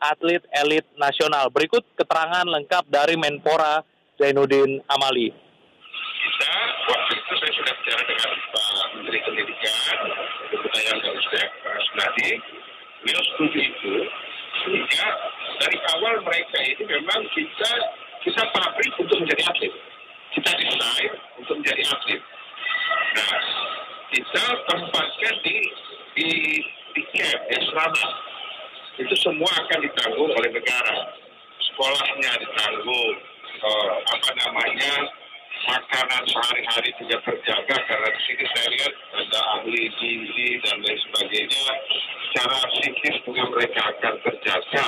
[0.00, 1.48] atlet elit nasional.
[1.52, 3.84] Berikut keterangan lengkap dari Menpora
[4.16, 5.49] Zainuddin Amali.
[6.20, 6.52] Kita
[6.84, 9.96] waktu itu saya sudah bicara dengan Pak Menteri Pendidikan,
[10.52, 12.30] Kebudayaan dan Pak Sunadi.
[13.00, 13.94] Beliau setuju itu
[14.60, 15.06] sehingga
[15.56, 17.72] dari awal mereka ini memang kita
[18.20, 19.72] kita pabrik untuk menjadi atlet.
[20.36, 22.22] Kita desain untuk menjadi atlet.
[23.16, 23.36] Nah,
[24.12, 25.56] kita tempatkan di
[26.20, 26.30] di
[26.92, 28.08] di camp, di asrama.
[29.00, 31.16] Itu semua akan ditanggung oleh negara.
[31.64, 33.16] Sekolahnya ditanggung,
[33.64, 34.92] uh, apa namanya
[35.68, 41.66] makanan sehari-hari tidak terjaga karena di sini saya lihat ada ahli gizi dan lain sebagainya.
[42.30, 44.86] Secara psikis juga mereka akan terjaga.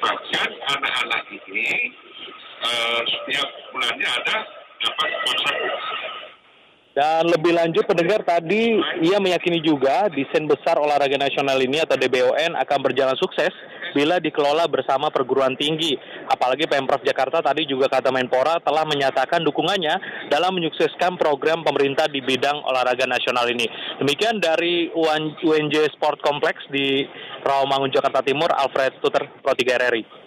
[0.00, 1.70] Bahkan anak-anak ini
[2.64, 4.36] uh, setiap bulannya ada
[4.80, 5.52] dapat masa
[6.90, 12.58] dan lebih lanjut pendengar tadi ia meyakini juga desain besar olahraga nasional ini atau DBON
[12.58, 13.54] akan berjalan sukses
[13.96, 15.96] bila dikelola bersama perguruan tinggi.
[16.30, 22.22] Apalagi Pemprov Jakarta tadi juga kata Menpora telah menyatakan dukungannya dalam menyukseskan program pemerintah di
[22.22, 23.66] bidang olahraga nasional ini.
[23.98, 27.02] Demikian dari UNJ Sport Complex di
[27.42, 30.19] Rawamangun Jakarta Timur, Alfred Tuter, Pro 3 RRI.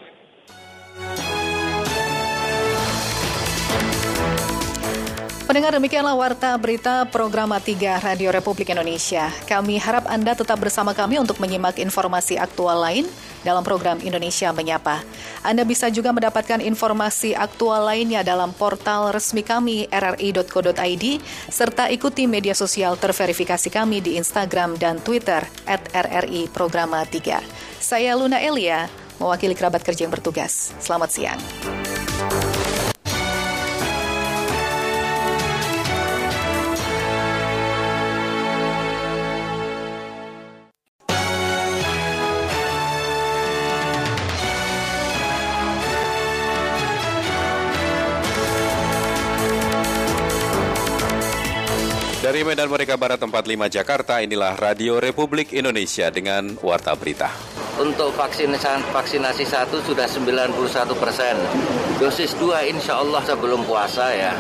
[5.53, 9.29] Pendengar demikianlah warta berita program 3 Radio Republik Indonesia.
[9.45, 13.05] Kami harap Anda tetap bersama kami untuk menyimak informasi aktual lain
[13.45, 15.05] dalam program Indonesia Menyapa.
[15.45, 21.05] Anda bisa juga mendapatkan informasi aktual lainnya dalam portal resmi kami rri.co.id
[21.53, 27.45] serta ikuti media sosial terverifikasi kami di Instagram dan Twitter at RRI Programa 3.
[27.77, 28.89] Saya Luna Elia,
[29.21, 30.73] mewakili kerabat kerja yang bertugas.
[30.81, 31.37] Selamat siang.
[52.43, 57.31] Medan Merdeka Barat 45 Jakarta, inilah Radio Republik Indonesia dengan Warta Berita.
[57.79, 60.51] Untuk vaksinasi, vaksinasi satu sudah 91
[60.99, 61.39] persen.
[61.97, 64.35] Dosis dua insya Allah sebelum puasa ya,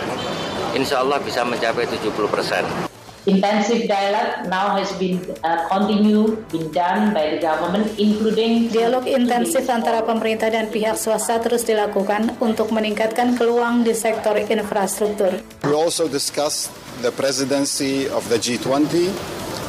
[0.75, 2.92] insya Allah bisa mencapai 70 persen.
[3.23, 5.15] Intensive dialogue now has been
[5.47, 11.39] uh, continue been done by the government including dialog intensif antara pemerintah dan pihak swasta
[11.39, 15.39] terus dilakukan untuk meningkatkan peluang di sektor infrastruktur.
[15.63, 18.91] We also discussed the presidency of the G20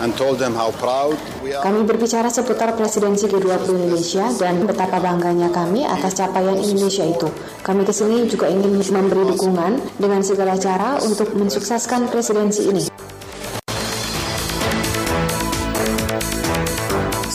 [0.02, 1.62] and told them how proud we are.
[1.62, 7.30] Kami berbicara seputar presidensi G20 Indonesia dan betapa bangganya kami atas capaian Indonesia itu.
[7.62, 12.82] Kami ke sini juga ingin memberi dukungan dengan segala cara untuk mensukseskan presidensi ini.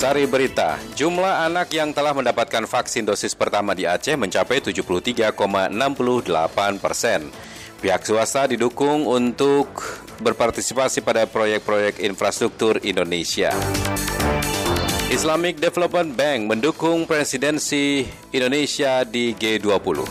[0.09, 5.37] Sari berita, jumlah anak yang telah mendapatkan vaksin dosis pertama di Aceh mencapai 73,68
[6.81, 7.29] persen.
[7.77, 9.69] Pihak swasta didukung untuk
[10.17, 13.53] berpartisipasi pada proyek-proyek infrastruktur Indonesia.
[15.13, 18.01] Islamic Development Bank mendukung presidensi
[18.33, 20.09] Indonesia di G20.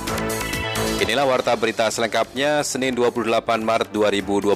[1.02, 3.26] Inilah warta berita selengkapnya Senin 28
[3.66, 4.54] Maret 2022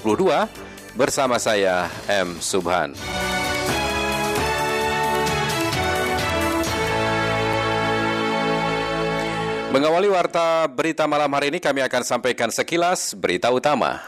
[0.94, 2.38] bersama saya M.
[2.38, 2.94] Subhan.
[9.72, 14.04] Mengawali warta berita malam hari ini kami akan sampaikan sekilas berita utama.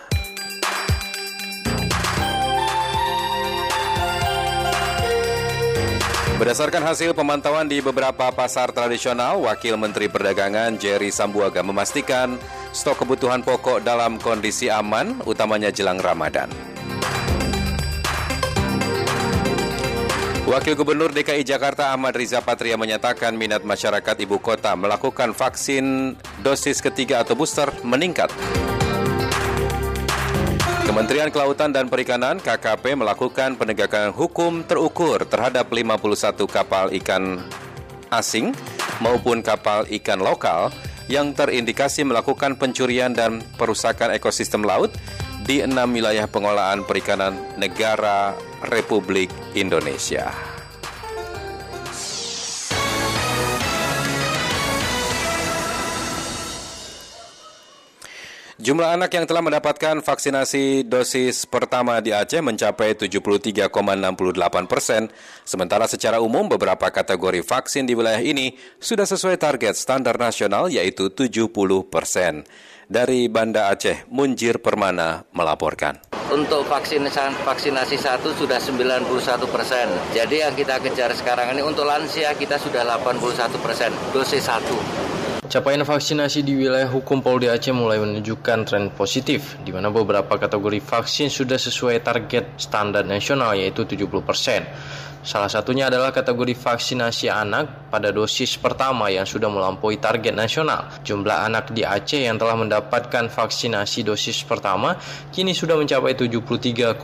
[6.36, 12.36] Berdasarkan hasil pemantauan di beberapa pasar tradisional, Wakil Menteri Perdagangan Jerry Sambuaga memastikan
[12.76, 16.73] stok kebutuhan pokok dalam kondisi aman, utamanya jelang Ramadan.
[20.44, 26.12] Wakil Gubernur DKI Jakarta Ahmad Riza Patria menyatakan minat masyarakat ibu kota melakukan vaksin
[26.44, 28.28] dosis ketiga atau booster meningkat.
[30.84, 37.40] Kementerian Kelautan dan Perikanan KKP melakukan penegakan hukum terukur terhadap 51 kapal ikan
[38.12, 38.52] asing
[39.00, 40.68] maupun kapal ikan lokal
[41.08, 44.92] yang terindikasi melakukan pencurian dan perusakan ekosistem laut
[45.48, 50.54] di enam wilayah pengolahan perikanan negara Republik Indonesia.
[58.64, 63.68] Jumlah anak yang telah mendapatkan vaksinasi dosis pertama di Aceh mencapai 73,68
[64.64, 65.12] persen,
[65.44, 71.12] sementara secara umum beberapa kategori vaksin di wilayah ini sudah sesuai target standar nasional yaitu
[71.12, 71.52] 70
[71.92, 72.40] persen.
[72.84, 75.96] Dari Banda Aceh, Munjir Permana melaporkan.
[76.28, 79.08] Untuk vaksinasi, vaksinasi satu sudah 91
[79.48, 79.88] persen.
[80.12, 84.76] Jadi yang kita kejar sekarang ini untuk lansia kita sudah 81 persen, dosis satu.
[85.48, 90.80] Capaian vaksinasi di wilayah hukum Polda Aceh mulai menunjukkan tren positif, di mana beberapa kategori
[90.84, 94.60] vaksin sudah sesuai target standar nasional yaitu 70 persen.
[95.24, 101.00] Salah satunya adalah kategori vaksinasi anak pada dosis pertama yang sudah melampaui target nasional.
[101.00, 105.00] Jumlah anak di Aceh yang telah mendapatkan vaksinasi dosis pertama
[105.32, 107.00] kini sudah mencapai 73,68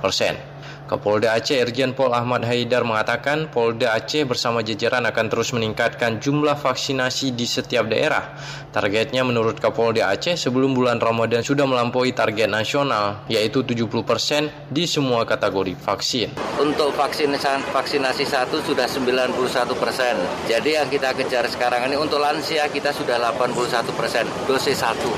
[0.00, 0.57] persen.
[0.88, 6.56] Kapolda Aceh Irjen Pol Ahmad Haidar mengatakan Polda Aceh bersama jajaran akan terus meningkatkan jumlah
[6.56, 8.32] vaksinasi di setiap daerah.
[8.72, 15.28] Targetnya menurut Kapolda Aceh sebelum bulan Ramadan sudah melampaui target nasional yaitu 70% di semua
[15.28, 16.32] kategori vaksin.
[16.56, 19.36] Untuk vaksinasi, vaksinasi satu sudah 91
[19.76, 20.16] persen.
[20.48, 25.12] Jadi yang kita kejar sekarang ini untuk lansia kita sudah 81 persen dosis satu.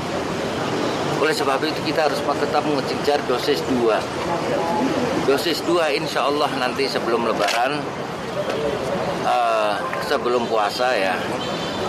[1.23, 4.90] Oleh sebab itu kita harus tetap mengejar dosis 2
[5.31, 7.79] dosis 2 insya Allah nanti sebelum lebaran
[9.23, 11.15] uh, sebelum puasa ya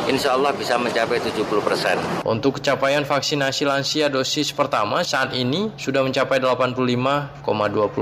[0.06, 1.98] insya Allah bisa mencapai 70 persen.
[2.22, 7.42] Untuk capaian vaksinasi lansia dosis pertama saat ini sudah mencapai 85,20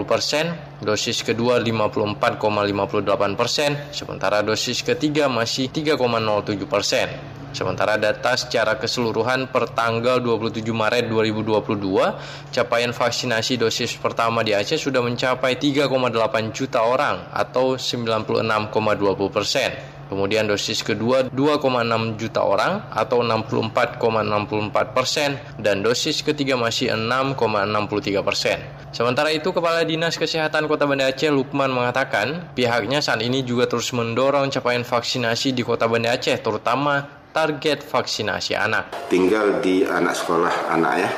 [0.03, 0.51] persen,
[0.83, 7.38] dosis kedua 54,58 persen, sementara dosis ketiga masih 3,07 persen.
[7.49, 14.77] Sementara data secara keseluruhan per tanggal 27 Maret 2022, capaian vaksinasi dosis pertama di Aceh
[14.77, 19.99] sudah mencapai 3,8 juta orang atau 96,20 persen.
[20.09, 28.57] Kemudian dosis kedua 2,6 juta orang atau 64,64 persen dan dosis ketiga masih 6,63 persen.
[28.89, 33.93] Sementara itu, Kepala Dinas Kesehatan Kota Banda Aceh Lukman mengatakan pihaknya saat ini juga terus
[33.93, 39.09] mendorong capaian vaksinasi di Kota Banda Aceh terutama target vaksinasi anak.
[39.09, 41.09] Tinggal di anak sekolah anak ya.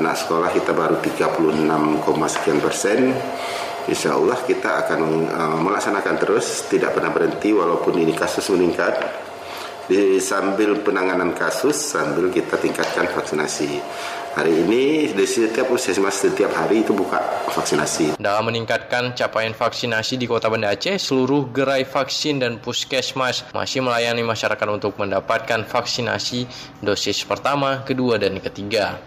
[0.00, 3.12] Anak sekolah kita baru 36, sekian persen.
[3.90, 8.94] Insya Allah kita akan uh, melaksanakan terus, tidak pernah berhenti walaupun ini kasus meningkat.
[9.84, 13.82] Di sambil penanganan kasus, sambil kita tingkatkan vaksinasi.
[14.32, 17.20] Hari ini di setiap puskesmas setiap hari itu buka
[17.52, 18.16] vaksinasi.
[18.16, 24.24] Dalam meningkatkan capaian vaksinasi di Kota Banda Aceh, seluruh gerai vaksin dan puskesmas masih melayani
[24.24, 26.48] masyarakat untuk mendapatkan vaksinasi
[26.80, 29.04] dosis pertama, kedua, dan ketiga.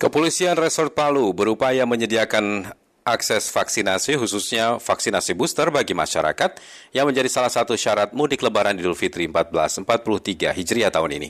[0.00, 6.62] Kepolisian Resort Palu berupaya menyediakan akses vaksinasi khususnya vaksinasi booster bagi masyarakat
[6.94, 11.28] yang menjadi salah satu syarat mudik lebaran Idul Fitri 1443 Hijriah tahun ini.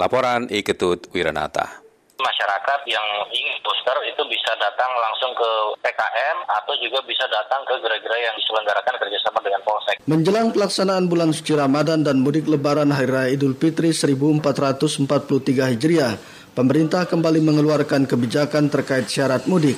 [0.00, 1.82] Laporan Iketut Wiranata
[2.22, 5.50] masyarakat yang ingin booster itu bisa datang langsung ke
[5.82, 9.96] PKM atau juga bisa datang ke gerai-gerai yang diselenggarakan kerjasama dengan Polsek.
[10.06, 16.14] Menjelang pelaksanaan bulan suci Ramadan dan mudik lebaran Hari Raya Idul Fitri 1443 Hijriah,
[16.54, 19.76] pemerintah kembali mengeluarkan kebijakan terkait syarat mudik.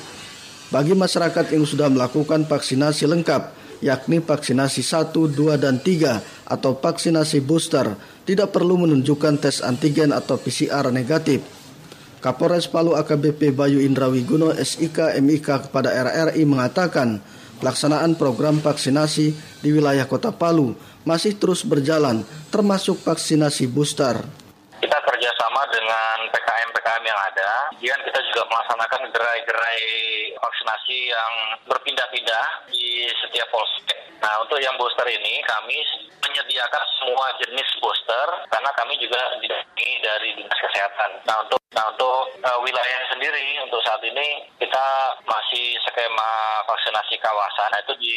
[0.69, 3.43] Bagi masyarakat yang sudah melakukan vaksinasi lengkap,
[3.85, 10.41] yakni vaksinasi 1, 2, dan 3 atau vaksinasi booster, tidak perlu menunjukkan tes antigen atau
[10.41, 11.45] PCR negatif.
[12.25, 17.21] Kapolres Palu AKBP Bayu Indrawi Guno SIK MIK kepada RRI mengatakan
[17.61, 20.73] pelaksanaan program vaksinasi di wilayah Kota Palu
[21.05, 24.17] masih terus berjalan termasuk vaksinasi booster.
[24.81, 29.83] Kita kerjasama dengan PKM-PKM yang ada, kemudian kita juga melaksanakan gerai-gerai
[30.35, 31.33] vaksinasi yang
[31.71, 33.95] berpindah-pindah di setiap polsek.
[34.19, 35.79] Nah, untuk yang booster ini kami
[36.27, 41.23] menyediakan semua jenis booster karena kami juga didampingi dari dinas kesehatan.
[41.23, 44.87] Nah, untuk nah untuk uh, wilayah sendiri untuk saat ini kita
[45.27, 47.71] masih skema vaksinasi kawasan.
[47.71, 48.17] Nah, itu di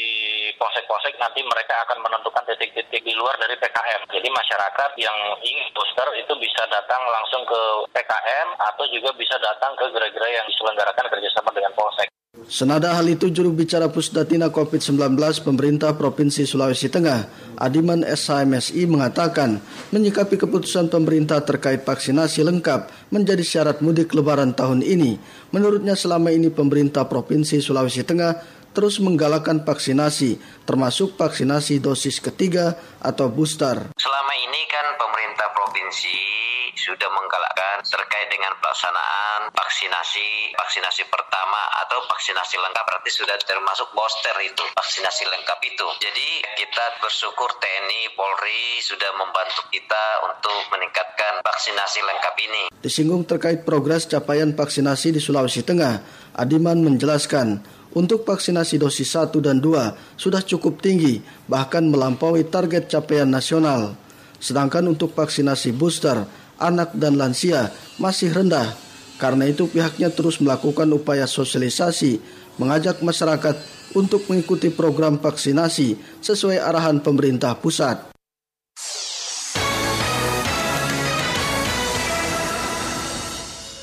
[0.58, 4.08] polsek-polsek nanti mereka akan menentukan titik-titik di luar dari PKM.
[4.10, 7.62] Jadi masyarakat yang ingin booster itu bisa datang langsung ke
[7.94, 12.08] PKM atau juga bisa datang ke gerai-gerai yang diselenggarakan kerjasama dengan polsek.
[12.48, 19.58] Senada hal itu juru bicara Pusdatina COVID-19 pemerintah Provinsi Sulawesi Tengah, Adiman SHMSI mengatakan
[19.90, 25.18] menyikapi keputusan pemerintah terkait vaksinasi lengkap menjadi syarat mudik lebaran tahun ini.
[25.50, 30.38] Menurutnya selama ini pemerintah Provinsi Sulawesi Tengah terus menggalakkan vaksinasi,
[30.70, 33.90] termasuk vaksinasi dosis ketiga atau booster.
[33.98, 36.47] Selama ini kan pemerintah provinsi
[36.78, 42.84] sudah menggalakkan terkait dengan pelaksanaan vaksinasi vaksinasi pertama atau vaksinasi lengkap.
[42.86, 45.88] Berarti sudah termasuk booster itu vaksinasi lengkap itu.
[45.98, 46.30] Jadi
[46.62, 52.64] kita bersyukur TNI Polri sudah membantu kita untuk meningkatkan vaksinasi lengkap ini.
[52.78, 57.66] Disinggung terkait progres capaian vaksinasi di Sulawesi Tengah Adiman menjelaskan
[57.98, 61.18] untuk vaksinasi dosis 1 dan 2 sudah cukup tinggi,
[61.50, 63.98] bahkan melampaui target capaian nasional.
[64.38, 66.22] Sedangkan untuk vaksinasi booster
[66.58, 68.74] anak dan lansia masih rendah.
[69.18, 72.22] Karena itu pihaknya terus melakukan upaya sosialisasi,
[72.62, 73.58] mengajak masyarakat
[73.98, 78.14] untuk mengikuti program vaksinasi sesuai arahan pemerintah pusat.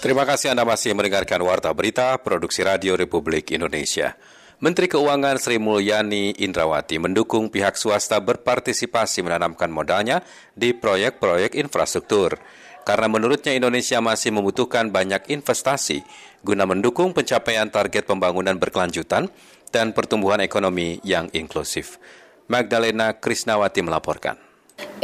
[0.04, 4.12] Terima kasih Anda masih mendengarkan Warta Berita Produksi Radio Republik Indonesia.
[4.60, 10.20] Menteri Keuangan Sri Mulyani Indrawati mendukung pihak swasta berpartisipasi menanamkan modalnya
[10.52, 12.36] di proyek-proyek infrastruktur
[12.84, 16.04] karena menurutnya Indonesia masih membutuhkan banyak investasi
[16.44, 19.32] guna mendukung pencapaian target pembangunan berkelanjutan
[19.72, 21.98] dan pertumbuhan ekonomi yang inklusif.
[22.46, 24.36] Magdalena Krisnawati melaporkan.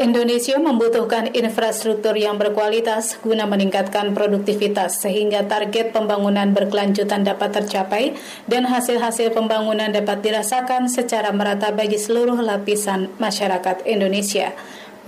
[0.00, 8.16] Indonesia membutuhkan infrastruktur yang berkualitas guna meningkatkan produktivitas sehingga target pembangunan berkelanjutan dapat tercapai
[8.50, 14.56] dan hasil-hasil pembangunan dapat dirasakan secara merata bagi seluruh lapisan masyarakat Indonesia.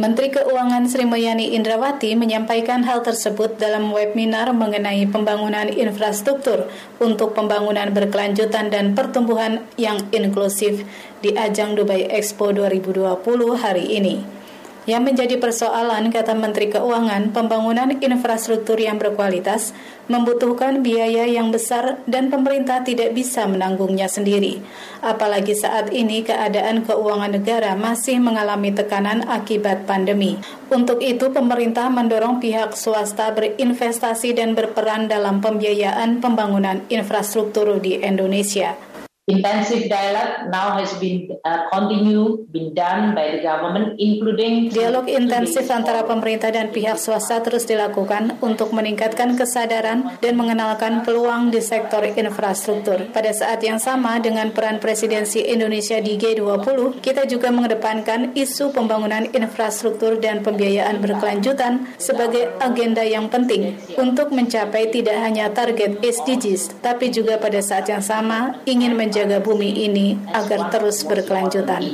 [0.00, 6.64] Menteri Keuangan Sri Mulyani Indrawati menyampaikan hal tersebut dalam webinar mengenai pembangunan infrastruktur
[6.96, 10.88] untuk pembangunan berkelanjutan dan pertumbuhan yang inklusif
[11.20, 13.20] di ajang Dubai Expo 2020
[13.60, 14.41] hari ini.
[14.82, 19.70] Yang menjadi persoalan, kata Menteri Keuangan, pembangunan infrastruktur yang berkualitas
[20.10, 24.58] membutuhkan biaya yang besar dan pemerintah tidak bisa menanggungnya sendiri.
[24.98, 30.42] Apalagi saat ini keadaan keuangan negara masih mengalami tekanan akibat pandemi.
[30.66, 38.91] Untuk itu, pemerintah mendorong pihak swasta berinvestasi dan berperan dalam pembiayaan pembangunan infrastruktur di Indonesia.
[39.30, 45.70] Intensive dialogue now has been uh, continue been done by the government including Dialog intensif
[45.70, 52.02] antara pemerintah dan pihak swasta terus dilakukan untuk meningkatkan kesadaran dan mengenalkan peluang di sektor
[52.02, 53.14] infrastruktur.
[53.14, 59.30] Pada saat yang sama dengan peran presidensi Indonesia di G20, kita juga mengedepankan isu pembangunan
[59.30, 67.14] infrastruktur dan pembiayaan berkelanjutan sebagai agenda yang penting untuk mencapai tidak hanya target SDGs, tapi
[67.14, 71.84] juga pada saat yang sama ingin mencapai menjaga bumi ini agar terus berkelanjutan.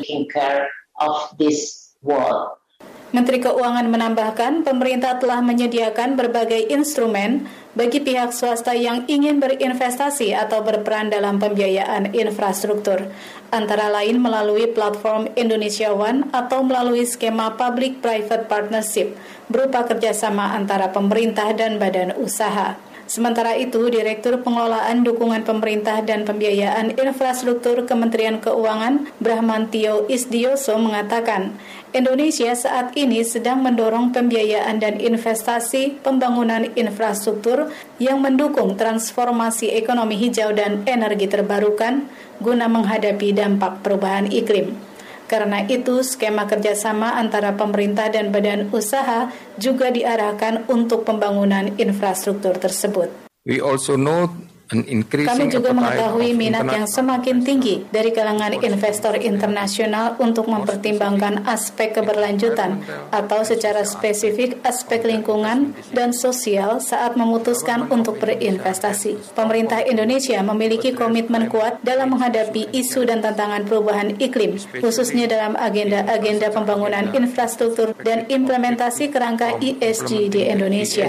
[3.09, 10.63] Menteri Keuangan menambahkan, pemerintah telah menyediakan berbagai instrumen bagi pihak swasta yang ingin berinvestasi atau
[10.63, 13.11] berperan dalam pembiayaan infrastruktur,
[13.51, 19.19] antara lain melalui platform Indonesia One atau melalui skema Public-Private Partnership
[19.51, 22.79] berupa kerjasama antara pemerintah dan badan usaha.
[23.09, 31.57] Sementara itu, Direktur Pengelolaan Dukungan Pemerintah dan Pembiayaan Infrastruktur Kementerian Keuangan Brahmantio Isdioso mengatakan,
[31.97, 40.53] Indonesia saat ini sedang mendorong pembiayaan dan investasi pembangunan infrastruktur yang mendukung transformasi ekonomi hijau
[40.53, 42.05] dan energi terbarukan
[42.45, 44.88] guna menghadapi dampak perubahan iklim.
[45.29, 49.29] Karena itu, skema kerjasama antara pemerintah dan badan usaha
[49.61, 53.13] juga diarahkan untuk pembangunan infrastruktur tersebut.
[53.45, 54.33] We also know
[54.69, 62.85] kami juga mengetahui minat yang semakin tinggi dari kalangan investor internasional untuk mempertimbangkan aspek keberlanjutan
[63.09, 69.33] atau secara spesifik aspek lingkungan dan sosial saat memutuskan untuk berinvestasi.
[69.33, 76.53] Pemerintah Indonesia memiliki komitmen kuat dalam menghadapi isu dan tantangan perubahan iklim, khususnya dalam agenda-agenda
[76.53, 81.09] pembangunan infrastruktur dan implementasi kerangka ESG di Indonesia.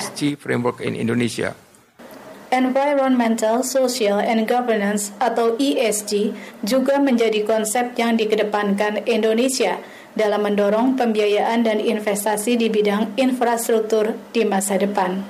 [2.49, 6.33] Environmental, Social, and Governance atau ESG
[6.65, 9.77] juga menjadi konsep yang dikedepankan Indonesia
[10.17, 15.21] dalam mendorong pembiayaan dan investasi di bidang infrastruktur di masa depan.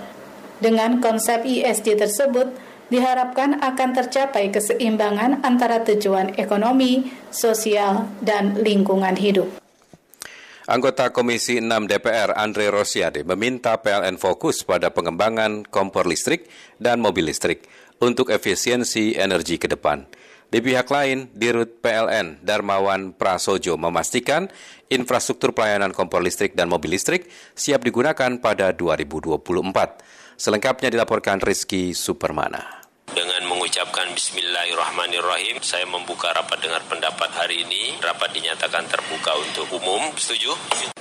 [0.59, 2.51] Dengan konsep ESG tersebut,
[2.89, 9.47] diharapkan akan tercapai keseimbangan antara tujuan ekonomi, sosial, dan lingkungan hidup.
[10.70, 16.45] Anggota Komisi 6 DPR Andre Rosiade meminta PLN fokus pada pengembangan kompor listrik
[16.78, 17.65] dan mobil listrik.
[17.99, 20.07] untuk efisiensi energi ke depan.
[20.47, 24.47] Di pihak lain, Dirut PLN Darmawan Prasojo memastikan
[24.88, 30.39] infrastruktur pelayanan kompor listrik dan mobil listrik siap digunakan pada 2024.
[30.39, 32.79] Selengkapnya dilaporkan Rizky Supermana.
[33.10, 37.97] Dengan mengucapkan Bismillahirrahmanirrahim, saya membuka rapat dengar pendapat hari ini.
[37.97, 40.14] Rapat dinyatakan terbuka untuk umum.
[40.14, 40.53] Setuju?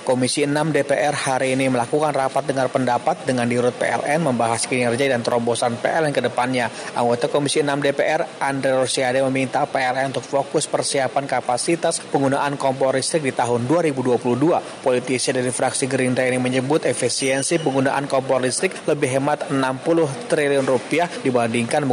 [0.09, 5.21] Komisi 6 DPR hari ini melakukan rapat dengar pendapat dengan Dirut PLN membahas kinerja dan
[5.21, 6.65] terobosan PLN ke depannya.
[6.97, 13.21] Anggota Komisi 6 DPR, Andre Rosiade meminta PLN untuk fokus persiapan kapasitas penggunaan kompor listrik
[13.21, 14.81] di tahun 2022.
[14.81, 21.05] Politisi dari fraksi Gerindra ini menyebut efisiensi penggunaan kompor listrik lebih hemat 60 triliun rupiah
[21.21, 21.85] dibandingkan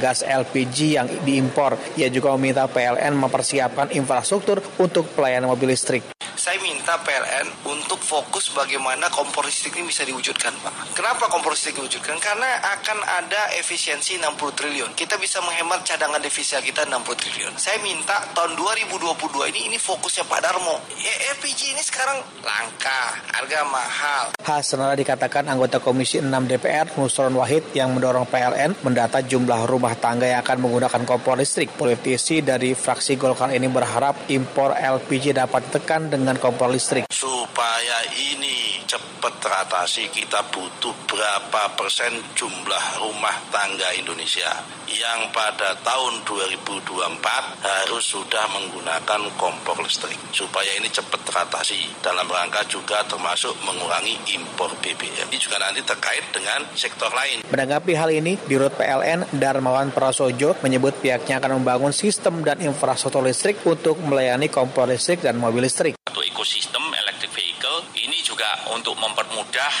[0.00, 1.76] gas LPG yang diimpor.
[1.96, 6.04] Ia juga meminta PLN mempersiapkan infrastruktur untuk pelayanan mobil listrik.
[6.34, 10.92] Saya minta PLN untuk fokus bagaimana kompor listrik ini bisa diwujudkan, Pak.
[10.92, 12.20] Kenapa kompor listrik diwujudkan?
[12.20, 14.90] Karena akan ada efisiensi 60 triliun.
[14.92, 17.54] Kita bisa menghemat cadangan devisa kita 60 triliun.
[17.56, 20.84] Saya minta tahun 2022 ini ini fokusnya Pak Darmo.
[21.00, 23.00] Ya, LPG ini sekarang langka,
[23.32, 24.24] harga mahal.
[24.44, 29.96] Hal senada dikatakan anggota Komisi 6 DPR Nusron Wahid yang mendorong PLN mendata jumlah rumah
[29.96, 31.72] tangga yang akan menggunakan kompor listrik.
[31.74, 37.04] Politisi dari fraksi Golkar ini berharap impor LPG dapat ditekan dengan dengan kompor listrik.
[37.12, 44.48] Supaya ini cepat teratasi kita butuh berapa persen jumlah rumah tangga Indonesia
[44.88, 46.84] yang pada tahun 2024
[47.60, 54.72] harus sudah menggunakan kompor listrik supaya ini cepat teratasi dalam rangka juga termasuk mengurangi impor
[54.80, 55.28] BBM.
[55.28, 57.44] Ini juga nanti terkait dengan sektor lain.
[57.48, 63.62] Menanggapi hal ini, Dirut PLN Darmawan Prasojo menyebut pihaknya akan membangun sistem dan infrastruktur listrik
[63.64, 65.96] untuk melayani kompor listrik dan mobil listrik.
[66.14, 67.33] Ekosistem ini
[68.24, 69.72] juga untuk mempermudah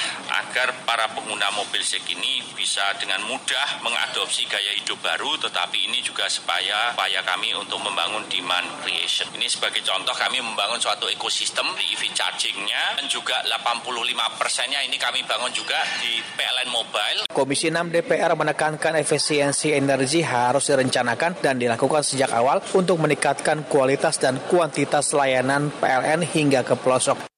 [0.44, 6.04] agar para pengguna mobil listrik ini bisa dengan mudah mengadopsi gaya hidup baru tetapi ini
[6.04, 9.28] juga supaya upaya kami untuk membangun demand creation.
[9.32, 15.00] Ini sebagai contoh kami membangun suatu ekosistem di EV chargingnya dan juga 85 persennya ini
[15.00, 17.20] kami bangun juga di PLN Mobile.
[17.32, 24.20] Komisi 6 DPR menekankan efisiensi energi harus direncanakan dan dilakukan sejak awal untuk meningkatkan kualitas
[24.20, 27.33] dan kuantitas layanan PLN hingga ke pelosok.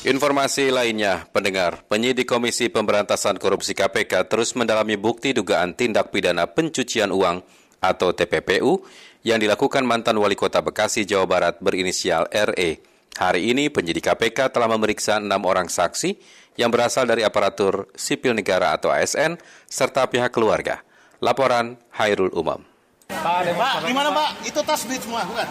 [0.00, 7.12] Informasi lainnya, pendengar, penyidik Komisi Pemberantasan Korupsi KPK terus mendalami bukti dugaan tindak pidana pencucian
[7.12, 7.44] uang
[7.84, 8.80] atau TPPU
[9.28, 12.80] yang dilakukan mantan wali kota Bekasi, Jawa Barat berinisial RE.
[13.20, 16.16] Hari ini penyidik KPK telah memeriksa enam orang saksi
[16.56, 19.36] yang berasal dari aparatur sipil negara atau ASN
[19.68, 20.80] serta pihak keluarga.
[21.20, 22.69] Laporan Hairul Umam.
[23.10, 24.28] Pak, Pak, di mana Pak?
[24.46, 25.46] Itu tas duit semua, bukan?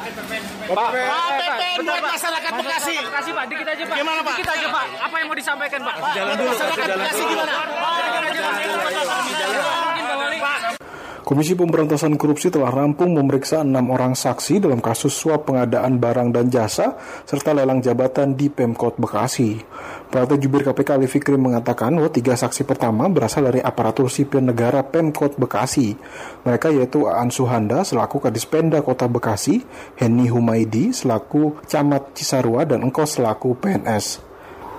[0.72, 0.90] Pak,
[1.36, 2.96] PPN buat masyarakat Bekasi.
[3.04, 3.98] Bekasi Pak, dikit aja Pak.
[4.00, 4.36] Gimana Pak?
[4.40, 4.86] Dikit aja Pak.
[5.04, 5.96] Apa yang mau disampaikan Pak?
[6.16, 6.50] Jalan dulu.
[6.56, 7.54] Masyarakat Bekasi gimana?
[11.30, 16.50] Komisi Pemberantasan Korupsi telah rampung memeriksa enam orang saksi dalam kasus suap pengadaan barang dan
[16.50, 19.62] jasa serta lelang jabatan di Pemkot Bekasi.
[20.10, 24.82] Pelatih Jubir KPK Ali Fikri mengatakan bahwa tiga saksi pertama berasal dari aparatur sipil negara
[24.82, 25.94] Pemkot Bekasi.
[26.50, 29.62] Mereka yaitu Aan Suhanda selaku Kadis Penda Kota Bekasi,
[30.02, 34.18] Henny Humaidi selaku Camat Cisarua, dan Engkos selaku PNS.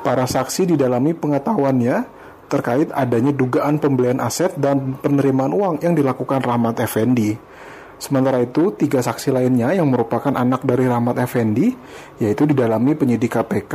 [0.03, 2.19] Para saksi didalami pengetahuannya
[2.51, 7.39] terkait adanya dugaan pembelian aset dan penerimaan uang yang dilakukan Rahmat Effendi.
[8.01, 11.71] Sementara itu, tiga saksi lainnya yang merupakan anak dari Rahmat Effendi,
[12.19, 13.75] yaitu didalami penyidik KPK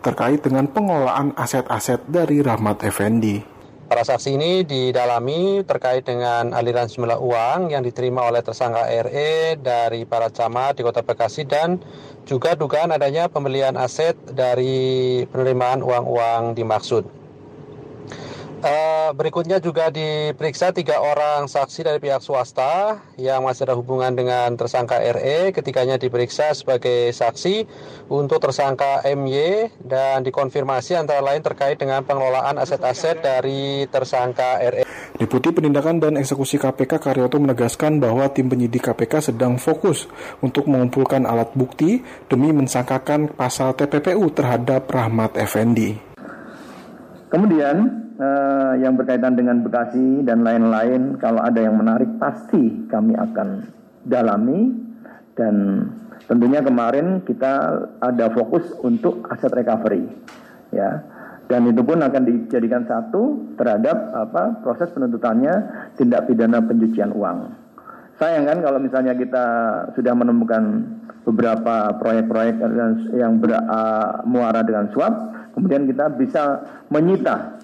[0.00, 3.42] terkait dengan pengelolaan aset-aset dari Rahmat Effendi.
[3.84, 10.08] Para saksi ini didalami terkait dengan aliran sejumlah uang yang diterima oleh tersangka RE dari
[10.08, 11.82] para camat di Kota Bekasi dan
[12.24, 17.23] juga dugaan adanya pembelian aset dari penerimaan uang-uang dimaksud.
[18.64, 24.56] Uh, berikutnya juga diperiksa tiga orang saksi dari pihak swasta yang masih ada hubungan dengan
[24.56, 25.52] tersangka RE.
[25.52, 27.68] Ketiganya diperiksa sebagai saksi
[28.08, 34.88] untuk tersangka MY dan dikonfirmasi antara lain terkait dengan pengelolaan aset-aset dari tersangka RE.
[35.20, 40.08] Deputi Penindakan dan Eksekusi KPK Karyoto menegaskan bahwa tim penyidik KPK sedang fokus
[40.40, 42.00] untuk mengumpulkan alat bukti
[42.32, 46.00] demi mensangkakan pasal TPPU terhadap Rahmat Effendi.
[47.28, 53.66] Kemudian uh, yang berkaitan dengan Bekasi dan lain-lain kalau ada yang menarik pasti kami akan
[54.06, 54.82] dalami.
[55.34, 55.86] Dan
[56.30, 60.06] tentunya kemarin kita ada fokus untuk aset recovery
[60.70, 61.02] ya.
[61.44, 65.52] Dan itu pun akan dijadikan satu terhadap apa proses penuntutannya
[65.98, 67.52] tindak pidana pencucian uang.
[68.16, 69.44] Sayang kan kalau misalnya kita
[69.98, 70.86] sudah menemukan
[71.26, 72.62] beberapa proyek-proyek
[73.16, 75.12] yang ber, uh, muara dengan suap
[75.56, 76.42] kemudian kita bisa
[76.92, 77.58] menyita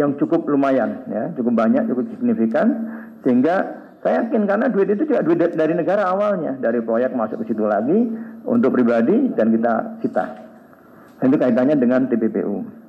[0.00, 2.66] yang cukup lumayan ya, cukup banyak, cukup signifikan
[3.22, 7.54] sehingga saya yakin karena duit itu juga duit dari negara awalnya, dari proyek masuk ke
[7.54, 8.10] situ lagi
[8.42, 10.24] untuk pribadi dan kita cita.
[11.22, 12.81] Itu kaitannya dengan TPPU.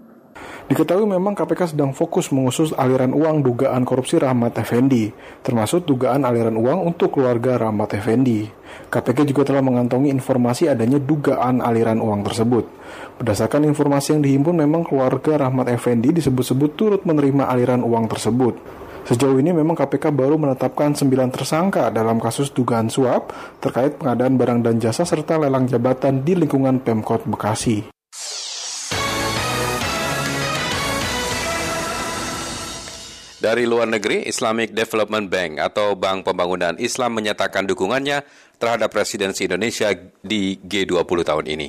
[0.64, 5.11] Diketahui memang KPK sedang fokus mengusut aliran uang dugaan korupsi Rahmat Effendi,
[5.43, 8.47] termasuk dugaan aliran uang untuk keluarga Rahmat Effendi.
[8.88, 12.64] KPK juga telah mengantongi informasi adanya dugaan aliran uang tersebut.
[13.20, 18.55] Berdasarkan informasi yang dihimpun memang keluarga Rahmat Effendi disebut-sebut turut menerima aliran uang tersebut.
[19.03, 24.64] Sejauh ini memang KPK baru menetapkan 9 tersangka dalam kasus dugaan suap terkait pengadaan barang
[24.64, 27.92] dan jasa serta lelang jabatan di lingkungan Pemkot Bekasi.
[33.43, 38.23] Dari luar negeri, Islamic Development Bank atau Bank Pembangunan Islam menyatakan dukungannya
[38.55, 39.91] terhadap presidensi Indonesia
[40.23, 41.67] di G20 tahun ini.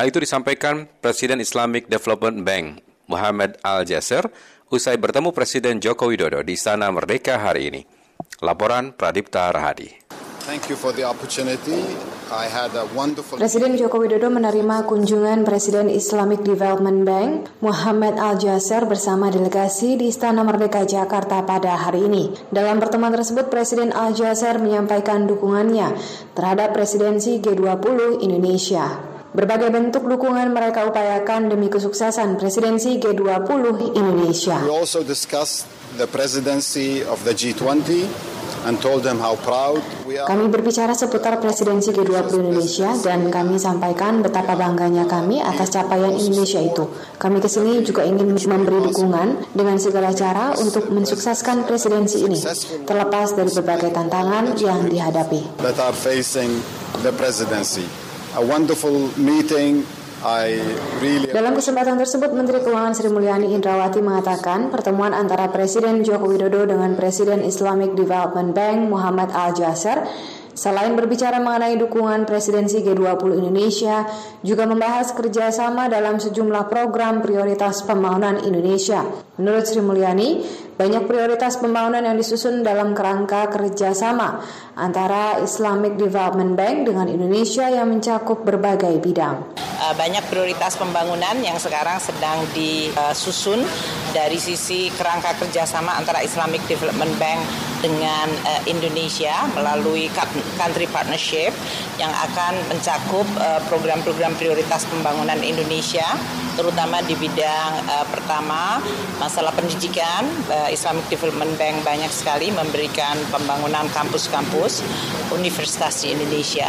[0.00, 4.32] Hal itu disampaikan Presiden Islamic Development Bank Muhammad Al-Jasir
[4.72, 7.84] usai bertemu Presiden Joko Widodo di Istana Merdeka hari ini.
[8.40, 9.99] Laporan Pradipta Rahadi.
[10.40, 11.84] Thank you for the opportunity.
[12.94, 13.42] Wonderful...
[13.42, 20.08] Presiden Joko Widodo menerima kunjungan Presiden Islamic Development Bank Muhammad Al Jasser bersama delegasi di
[20.08, 22.30] Istana Merdeka Jakarta pada hari ini.
[22.54, 25.98] Dalam pertemuan tersebut, Presiden Al Jasser menyampaikan dukungannya
[26.38, 28.86] terhadap presidensi G20 Indonesia.
[29.30, 34.58] Berbagai bentuk dukungan mereka upayakan demi kesuksesan presidensi G20 Indonesia.
[34.62, 35.66] We also discussed
[35.98, 38.06] the presidency of the G20
[40.28, 46.60] kami berbicara seputar presidensi G20 Indonesia dan kami sampaikan betapa bangganya kami atas capaian Indonesia
[46.60, 46.84] itu.
[47.16, 52.36] Kami ke sini juga ingin memberi dukungan dengan segala cara untuk mensukseskan presidensi ini,
[52.84, 55.64] terlepas dari berbagai tantangan yang dihadapi.
[55.64, 56.60] That are facing
[57.00, 57.88] the presidency
[58.36, 59.82] a wonderful meeting
[61.00, 61.32] Really...
[61.32, 66.92] Dalam kesempatan tersebut, Menteri Keuangan Sri Mulyani Indrawati mengatakan pertemuan antara Presiden Joko Widodo dengan
[66.92, 70.04] Presiden Islamic Development Bank Muhammad Al Jasser
[70.54, 74.04] Selain berbicara mengenai dukungan presidensi G20 Indonesia,
[74.42, 79.06] juga membahas kerjasama dalam sejumlah program prioritas pembangunan Indonesia.
[79.40, 80.42] Menurut Sri Mulyani,
[80.80, 84.40] banyak prioritas pembangunan yang disusun dalam kerangka kerjasama
[84.80, 89.60] antara Islamic Development Bank dengan Indonesia yang mencakup berbagai bidang.
[89.60, 93.60] Eh, banyak prioritas pembangunan yang sekarang sedang disusun
[94.16, 97.40] dari sisi kerangka kerjasama antara Islamic Development Bank
[97.80, 100.08] dengan uh, Indonesia melalui
[100.56, 101.52] country partnership
[101.96, 106.06] yang akan mencakup uh, program-program prioritas pembangunan Indonesia
[106.60, 108.84] terutama di bidang uh, pertama
[109.16, 110.28] masalah pendidikan.
[110.48, 114.84] Uh, Islamic Development Bank banyak sekali memberikan pembangunan kampus-kampus
[115.32, 116.68] universitas di Indonesia.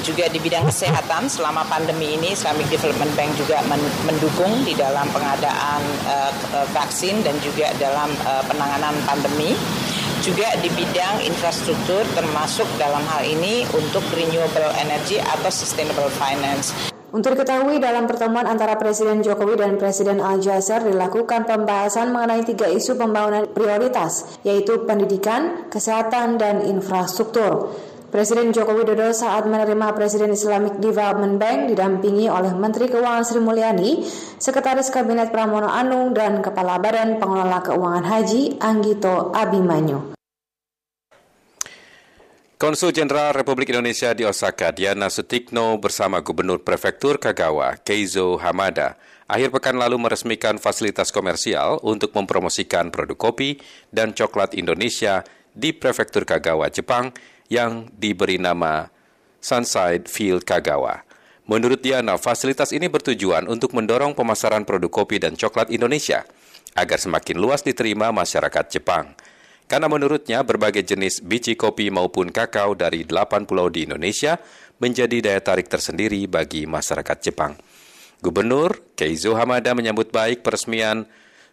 [0.00, 3.60] Juga di bidang kesehatan selama pandemi ini Islamic Development Bank juga
[4.06, 6.32] mendukung di dalam pengadaan uh,
[6.72, 9.52] vaksin dan juga dalam uh, penanganan pandemi
[10.26, 16.74] juga di bidang infrastruktur termasuk dalam hal ini untuk renewable energy atau sustainable finance.
[17.14, 22.98] Untuk diketahui dalam pertemuan antara Presiden Jokowi dan Presiden Al-Jazer dilakukan pembahasan mengenai tiga isu
[22.98, 27.70] pembangunan prioritas, yaitu pendidikan, kesehatan, dan infrastruktur.
[28.10, 34.02] Presiden Joko Widodo saat menerima Presiden Islamic Development Bank didampingi oleh Menteri Keuangan Sri Mulyani,
[34.42, 40.15] Sekretaris Kabinet Pramono Anung, dan Kepala Badan Pengelola Keuangan Haji Anggito Abimanyu.
[42.56, 48.96] Konsul Jenderal Republik Indonesia di Osaka, Diana Sutikno bersama Gubernur Prefektur Kagawa, Keizo Hamada,
[49.28, 53.60] akhir pekan lalu meresmikan fasilitas komersial untuk mempromosikan produk kopi
[53.92, 55.20] dan coklat Indonesia
[55.52, 57.12] di Prefektur Kagawa, Jepang
[57.52, 58.88] yang diberi nama
[59.36, 61.04] Sunside Field Kagawa.
[61.44, 66.24] Menurut Diana, fasilitas ini bertujuan untuk mendorong pemasaran produk kopi dan coklat Indonesia
[66.72, 69.12] agar semakin luas diterima masyarakat Jepang.
[69.66, 74.38] Karena menurutnya berbagai jenis biji kopi maupun kakao dari 8 pulau di Indonesia
[74.78, 77.58] menjadi daya tarik tersendiri bagi masyarakat Jepang.
[78.22, 81.04] Gubernur Keizo Hamada menyambut baik peresmian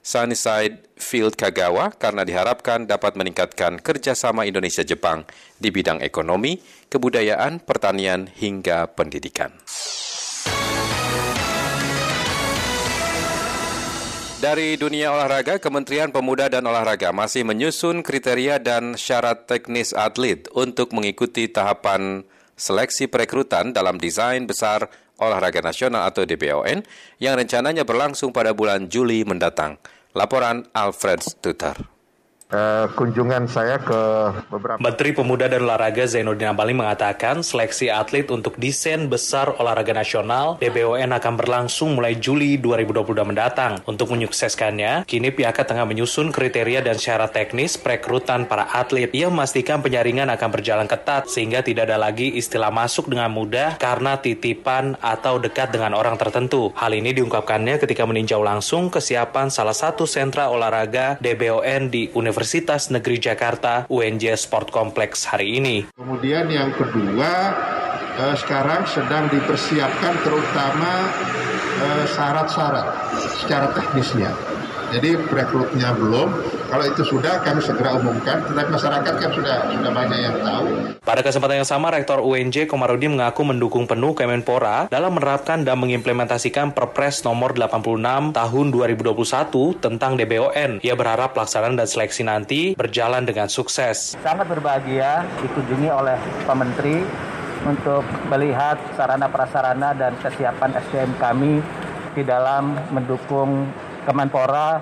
[0.03, 5.23] Sunnyside Field Kagawa karena diharapkan dapat meningkatkan kerjasama Indonesia-Jepang
[5.55, 6.59] di bidang ekonomi,
[6.91, 9.55] kebudayaan, pertanian, hingga pendidikan.
[14.43, 20.91] Dari dunia olahraga, Kementerian Pemuda dan Olahraga masih menyusun kriteria dan syarat teknis atlet untuk
[20.91, 22.27] mengikuti tahapan
[22.59, 26.83] seleksi perekrutan dalam desain besar olahraga nasional atau DBON
[27.23, 29.79] yang rencananya berlangsung pada bulan Juli mendatang.
[30.11, 31.92] Laporan Alfred Stutter.
[32.53, 34.01] Uh, kunjungan saya ke
[34.47, 40.61] beberapa Menteri Pemuda dan Olahraga Zainuddin Amali mengatakan seleksi atlet untuk desain besar olahraga nasional
[40.61, 43.81] DBON akan berlangsung mulai Juli 2022 mendatang.
[43.89, 49.09] Untuk menyukseskannya, kini pihaknya tengah menyusun kriteria dan syarat teknis perekrutan para atlet.
[49.11, 54.21] Ia memastikan penyaringan akan berjalan ketat sehingga tidak ada lagi istilah masuk dengan mudah karena
[54.21, 56.69] titipan atau dekat dengan orang tertentu.
[56.77, 62.42] Hal ini diungkapkannya ketika meninjau langsung kesiapan salah satu sentra olahraga DBON di Universitas
[62.91, 65.87] Negeri Jakarta UNJ Sport Complex hari ini.
[65.95, 67.31] Kemudian yang kedua,
[68.19, 71.09] eh, sekarang sedang dipersiapkan terutama
[71.73, 72.87] eh, syarat-syarat
[73.43, 74.31] secara teknisnya.
[74.93, 76.29] Jadi rekrutnya belum,
[76.73, 80.65] kalau itu sudah kami segera umumkan, tetapi masyarakat kan sudah sudah banyak yang tahu.
[81.05, 86.73] Pada kesempatan yang sama, Rektor UNJ Komarudin mengaku mendukung penuh Kemenpora dalam menerapkan dan mengimplementasikan
[86.73, 90.81] Perpres nomor 86 tahun 2021 tentang DBON.
[90.81, 94.17] Ia berharap pelaksanaan dan seleksi nanti berjalan dengan sukses.
[94.17, 96.17] Sangat berbahagia dikunjungi oleh
[96.49, 97.05] Pak Menteri
[97.69, 98.01] untuk
[98.33, 101.61] melihat sarana prasarana dan kesiapan SDM kami
[102.17, 103.69] di dalam mendukung
[104.09, 104.81] Kemenpora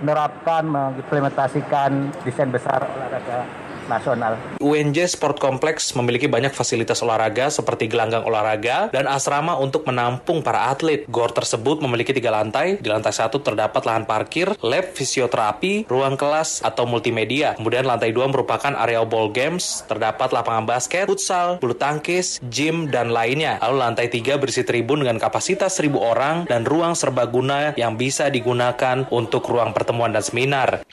[0.00, 4.36] menerapkan, mengimplementasikan desain besar olahraga nasional.
[4.60, 10.68] UNJ Sport Complex memiliki banyak fasilitas olahraga seperti gelanggang olahraga dan asrama untuk menampung para
[10.70, 11.08] atlet.
[11.08, 12.78] GOR tersebut memiliki tiga lantai.
[12.78, 17.56] Di lantai satu terdapat lahan parkir, lab fisioterapi, ruang kelas atau multimedia.
[17.56, 23.10] Kemudian lantai dua merupakan area ball games, terdapat lapangan basket, futsal, bulu tangkis, gym, dan
[23.10, 23.56] lainnya.
[23.64, 29.08] Lalu lantai tiga berisi tribun dengan kapasitas seribu orang dan ruang serbaguna yang bisa digunakan
[29.08, 30.84] untuk ruang pertemuan dan seminar.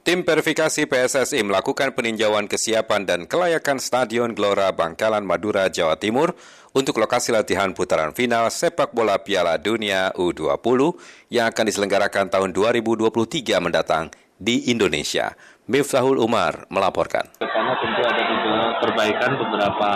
[0.00, 6.32] Tim verifikasi PSSI melakukan peninjauan kesiapan dan kelayakan Stadion Gelora Bangkalan Madura, Jawa Timur
[6.72, 10.96] untuk lokasi latihan putaran final sepak bola Piala Dunia U20
[11.28, 13.12] yang akan diselenggarakan tahun 2023
[13.60, 14.08] mendatang
[14.40, 15.36] di Indonesia.
[15.68, 17.28] Miftahul Umar melaporkan.
[17.36, 18.22] Karena tentu ada
[18.80, 19.90] perbaikan beberapa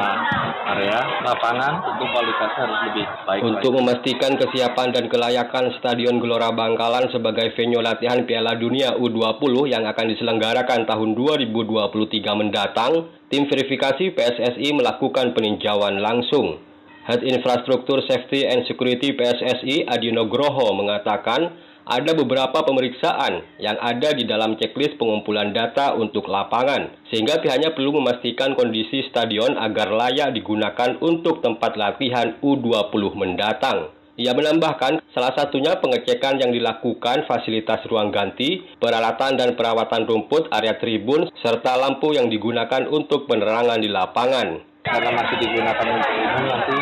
[0.77, 3.41] area lapangan untuk kualitasnya harus lebih baik.
[3.41, 3.79] Untuk lagi.
[3.81, 10.07] memastikan kesiapan dan kelayakan Stadion Gelora Bangkalan sebagai venue latihan Piala Dunia U20 yang akan
[10.13, 16.61] diselenggarakan tahun 2023 mendatang, tim verifikasi PSSI melakukan peninjauan langsung.
[17.05, 21.53] Head Infrastruktur Safety and Security PSSI Adi Nugroho mengatakan
[21.85, 28.01] ada beberapa pemeriksaan yang ada di dalam checklist pengumpulan data untuk lapangan, sehingga pihaknya perlu
[28.01, 33.93] memastikan kondisi stadion agar layak digunakan untuk tempat latihan U20 mendatang.
[34.15, 40.79] Ia menambahkan, salah satunya pengecekan yang dilakukan fasilitas ruang ganti, peralatan dan perawatan rumput area
[40.79, 46.77] tribun, serta lampu yang digunakan untuk penerangan di lapangan karena masih digunakan untuk ini nanti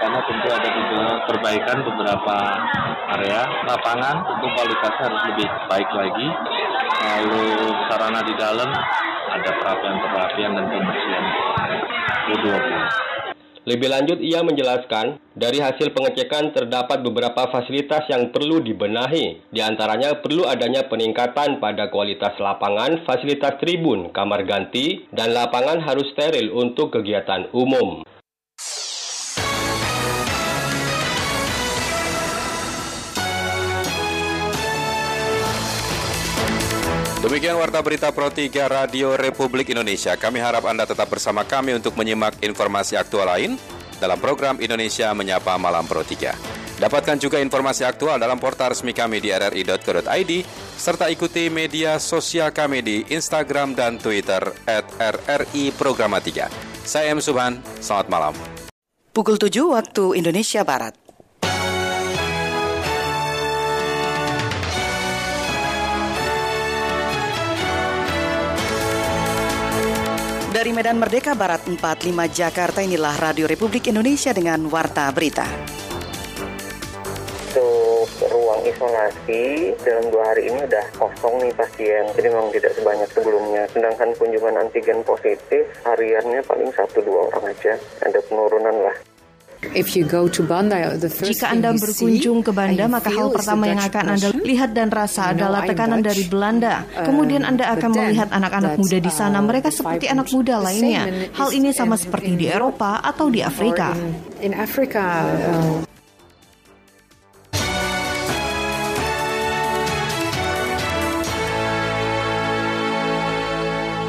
[0.00, 2.36] depannya tentu ada juga perbaikan beberapa
[3.20, 6.28] area lapangan tentu kualitasnya harus lebih baik lagi
[7.04, 7.44] lalu
[7.84, 8.70] sarana di dalam
[9.28, 11.24] ada perapian-perapian dan pembersihan
[12.32, 12.72] U20
[13.68, 19.52] lebih lanjut, ia menjelaskan, dari hasil pengecekan terdapat beberapa fasilitas yang perlu dibenahi.
[19.52, 26.08] Di antaranya perlu adanya peningkatan pada kualitas lapangan, fasilitas tribun, kamar ganti, dan lapangan harus
[26.16, 28.00] steril untuk kegiatan umum.
[37.20, 40.16] Demikian Warta Berita Pro 3 Radio Republik Indonesia.
[40.16, 43.60] Kami harap Anda tetap bersama kami untuk menyimak informasi aktual lain
[44.00, 46.80] dalam program Indonesia Menyapa Malam Pro 3.
[46.80, 50.32] Dapatkan juga informasi aktual dalam portal resmi kami di rri.co.id,
[50.80, 56.48] serta ikuti media sosial kami di Instagram dan Twitter at RRI Programa 3.
[56.88, 57.20] Saya M.
[57.20, 58.32] Subhan, selamat malam.
[59.12, 60.99] Pukul 7 waktu Indonesia Barat.
[70.70, 75.42] Dari Medan Merdeka Barat 45 Jakarta inilah Radio Republik Indonesia dengan Warta Berita.
[77.50, 83.10] Untuk ruang isolasi dalam dua hari ini udah kosong nih pasien, jadi memang tidak sebanyak
[83.10, 83.66] sebelumnya.
[83.74, 87.74] Sedangkan kunjungan antigen positif hariannya paling satu dua orang aja,
[88.06, 88.94] ada penurunan lah.
[89.60, 95.68] Jika Anda berkunjung ke Banda, maka hal pertama yang akan Anda lihat dan rasa adalah
[95.68, 96.88] tekanan dari Belanda.
[97.04, 99.38] Kemudian Anda akan melihat anak-anak muda di sana.
[99.44, 101.04] Mereka seperti anak muda lainnya.
[101.36, 103.92] Hal ini sama seperti di Eropa atau di Afrika.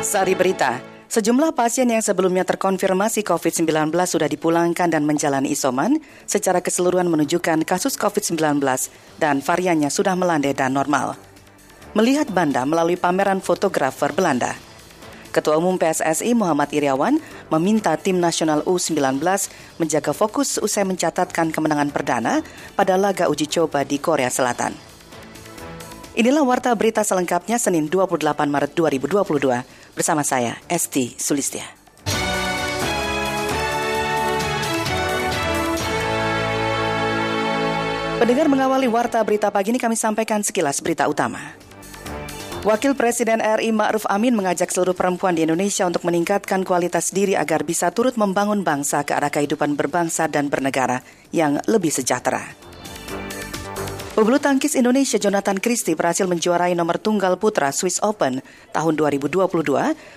[0.02, 0.76] Sari Berita,
[1.12, 8.00] Sejumlah pasien yang sebelumnya terkonfirmasi COVID-19 sudah dipulangkan dan menjalani isoman secara keseluruhan menunjukkan kasus
[8.00, 8.64] COVID-19
[9.20, 11.20] dan variannya sudah melandai dan normal.
[11.92, 14.56] melihat Banda melalui pameran fotografer Belanda.
[15.36, 17.20] Ketua Umum PSSI Muhammad Iriawan
[17.52, 19.20] meminta tim nasional U19
[19.84, 22.40] menjaga fokus usai mencatatkan kemenangan perdana
[22.80, 24.72] pada laga uji coba di Korea Selatan.
[26.12, 31.66] Inilah warta berita selengkapnya Senin 28 Maret 2022 bersama saya Esti Sulistia.
[38.22, 41.58] Pendengar mengawali warta berita pagi ini kami sampaikan sekilas berita utama.
[42.62, 47.66] Wakil Presiden RI Ma'ruf Amin mengajak seluruh perempuan di Indonesia untuk meningkatkan kualitas diri agar
[47.66, 51.02] bisa turut membangun bangsa ke arah kehidupan berbangsa dan bernegara
[51.34, 52.71] yang lebih sejahtera.
[54.12, 58.44] Pebulu tangkis Indonesia Jonathan Christie berhasil menjuarai nomor tunggal putra Swiss Open
[58.76, 59.40] tahun 2022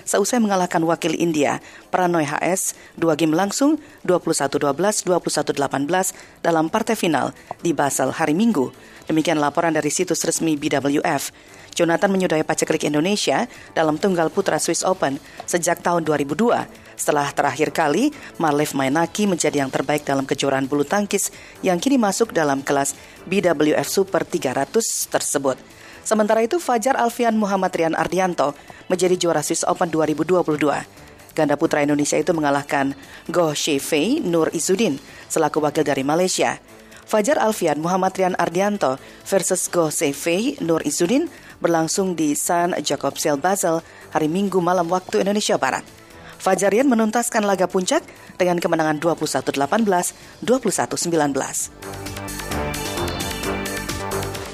[0.02, 1.62] seusai mengalahkan wakil India
[1.94, 6.10] Pranoy HS dua game langsung 21-12, 21-18
[6.42, 8.74] dalam partai final di Basel hari Minggu.
[9.06, 11.30] Demikian laporan dari situs resmi BWF.
[11.78, 13.46] Jonathan menyudahi paceklik Indonesia
[13.78, 19.70] dalam tunggal putra Swiss Open sejak tahun 2002 setelah terakhir kali Marlev Mainaki menjadi yang
[19.70, 21.30] terbaik dalam kejuaraan bulu tangkis
[21.60, 22.94] yang kini masuk dalam kelas
[23.26, 25.58] BWF Super 300 tersebut.
[26.04, 28.52] Sementara itu Fajar Alfian Muhammad Rian Ardianto
[28.92, 30.44] menjadi juara Swiss Open 2022.
[31.34, 32.92] Ganda putra Indonesia itu mengalahkan
[33.32, 36.60] Goh Shefei Nur Izudin selaku wakil dari Malaysia.
[37.08, 42.76] Fajar Alfian Muhammad Rian Ardianto versus Goh Shefei Nur Izudin berlangsung di San
[43.16, 43.80] Sel Basel
[44.12, 46.03] hari Minggu malam waktu Indonesia Barat.
[46.44, 48.04] Fajarian menuntaskan laga puncak
[48.36, 49.56] dengan kemenangan 21-18,
[50.44, 51.32] 21-19.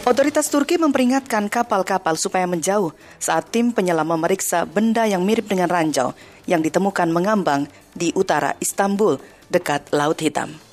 [0.06, 6.14] Otoritas Turki memperingatkan kapal-kapal supaya menjauh saat tim penyelam memeriksa benda yang mirip dengan ranjau
[6.46, 9.18] yang ditemukan mengambang di utara Istanbul
[9.50, 10.69] dekat Laut Hitam.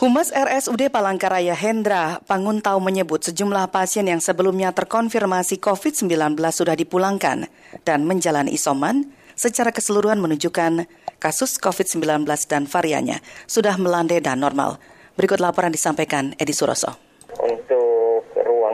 [0.00, 7.44] Humas RSUD Palangkaraya Hendra Panguntau menyebut sejumlah pasien yang sebelumnya terkonfirmasi COVID-19 sudah dipulangkan
[7.84, 10.88] dan menjalani isoman secara keseluruhan menunjukkan
[11.20, 14.80] kasus COVID-19 dan variannya sudah melandai dan normal.
[15.20, 17.09] Berikut laporan disampaikan Edi Suroso.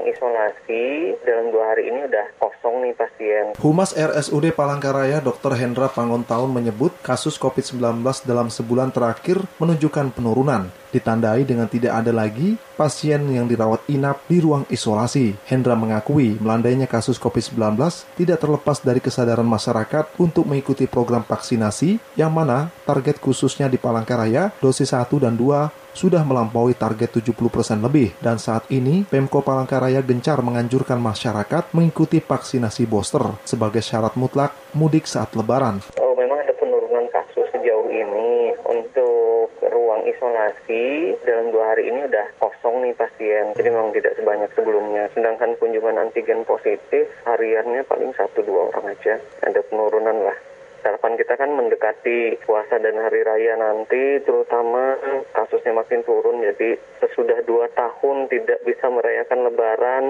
[0.06, 3.44] Isolasi dalam dua hari ini udah kosong nih pasien.
[3.58, 5.58] Humas RSUD Palangkaraya Dr.
[5.58, 12.54] Hendra Pangontaun menyebut kasus COVID-19 dalam sebulan terakhir menunjukkan penurunan ditandai dengan tidak ada lagi
[12.78, 15.34] pasien yang dirawat inap di ruang isolasi.
[15.50, 17.74] Hendra mengakui melandainya kasus COVID-19
[18.14, 24.54] tidak terlepas dari kesadaran masyarakat untuk mengikuti program vaksinasi yang mana target khususnya di Palangkaraya
[24.62, 28.12] dosis 1 dan 2 sudah melampaui target 70% lebih.
[28.20, 35.08] Dan saat ini Pemko Palangkaraya gencar menganjurkan masyarakat mengikuti vaksinasi booster sebagai syarat mutlak mudik
[35.08, 35.80] saat lebaran.
[35.96, 41.16] Oh, memang ada penurunan kasus sejauh ini untuk ruang isolasi.
[41.24, 43.56] Dalam dua hari ini udah kosong nih pasien.
[43.56, 45.08] Jadi memang tidak sebanyak sebelumnya.
[45.16, 49.16] Sedangkan kunjungan antigen positif hariannya paling satu dua orang aja.
[49.40, 50.55] Ada penurunan lah
[50.86, 54.94] harapan kita kan mendekati puasa dan hari raya nanti terutama
[55.34, 56.38] kasusnya makin turun.
[56.38, 60.04] Jadi sesudah dua tahun tidak bisa merayakan lebaran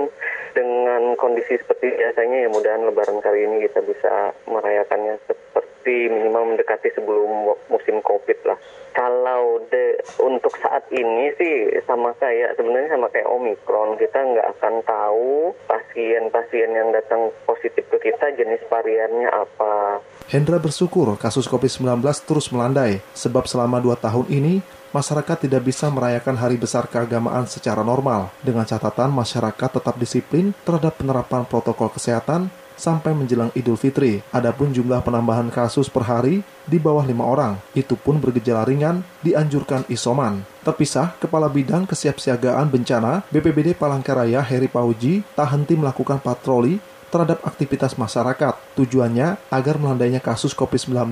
[0.53, 6.93] dengan kondisi seperti biasanya ya mudahan lebaran kali ini kita bisa merayakannya seperti minimal mendekati
[6.93, 8.59] sebelum musim covid lah.
[8.97, 14.01] Kalau de, untuk saat ini sih sama kayak sebenarnya sama kayak omikron.
[14.01, 21.14] Kita nggak akan tahu pasien-pasien yang datang positif ke kita jenis variannya apa Hendra bersyukur
[21.22, 24.59] kasus COVID-19 terus melandai, sebab selama dua tahun ini,
[24.91, 30.99] masyarakat tidak bisa merayakan hari besar keagamaan secara normal, dengan catatan masyarakat tetap disiplin terhadap
[30.99, 34.18] penerapan protokol kesehatan sampai menjelang Idul Fitri.
[34.35, 39.87] Adapun jumlah penambahan kasus per hari di bawah lima orang, itu pun bergejala ringan, dianjurkan
[39.87, 40.43] isoman.
[40.66, 46.83] Terpisah, Kepala Bidang Kesiapsiagaan Bencana BPBD Palangkaraya Heri Pauji tak henti melakukan patroli
[47.17, 48.77] terhadap aktivitas masyarakat.
[48.77, 51.09] Tujuannya agar melandainya kasus COVID-19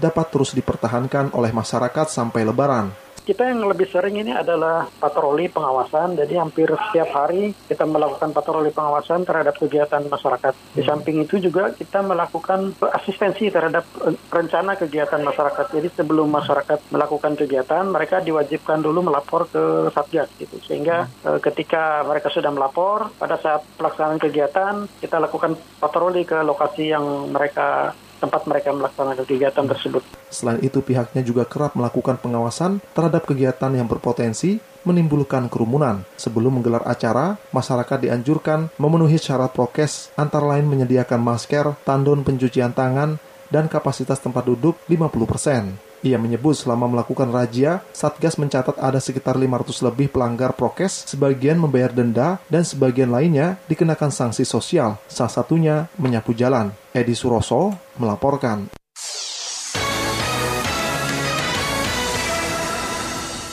[0.00, 3.01] dapat terus dipertahankan oleh masyarakat sampai lebaran.
[3.22, 8.74] Kita yang lebih sering ini adalah patroli pengawasan, jadi hampir setiap hari kita melakukan patroli
[8.74, 10.50] pengawasan terhadap kegiatan masyarakat.
[10.74, 10.90] Di hmm.
[10.90, 15.70] samping itu juga kita melakukan asistensi terhadap eh, rencana kegiatan masyarakat.
[15.70, 20.58] Jadi sebelum masyarakat melakukan kegiatan, mereka diwajibkan dulu melapor ke Satgas gitu.
[20.58, 21.22] Sehingga hmm.
[21.22, 27.30] eh, ketika mereka sudah melapor, pada saat pelaksanaan kegiatan, kita lakukan patroli ke lokasi yang
[27.30, 30.06] mereka tempat mereka melaksanakan kegiatan tersebut.
[30.30, 36.06] Selain itu, pihaknya juga kerap melakukan pengawasan terhadap kegiatan yang berpotensi menimbulkan kerumunan.
[36.14, 43.18] Sebelum menggelar acara, masyarakat dianjurkan memenuhi syarat prokes, antara lain menyediakan masker, tandon pencucian tangan,
[43.50, 45.91] dan kapasitas tempat duduk 50%.
[46.02, 51.94] Ia menyebut selama melakukan razia, Satgas mencatat ada sekitar 500 lebih pelanggar prokes, sebagian membayar
[51.94, 56.74] denda, dan sebagian lainnya dikenakan sanksi sosial, salah satunya menyapu jalan.
[56.90, 57.70] Edi Suroso
[58.02, 58.74] melaporkan.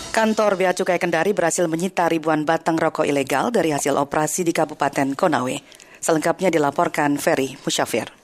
[0.10, 5.16] Kantor Bea Cukai Kendari berhasil menyita ribuan batang rokok ilegal dari hasil operasi di Kabupaten
[5.16, 5.56] Konawe.
[6.02, 8.18] Selengkapnya dilaporkan Ferry Musyafir.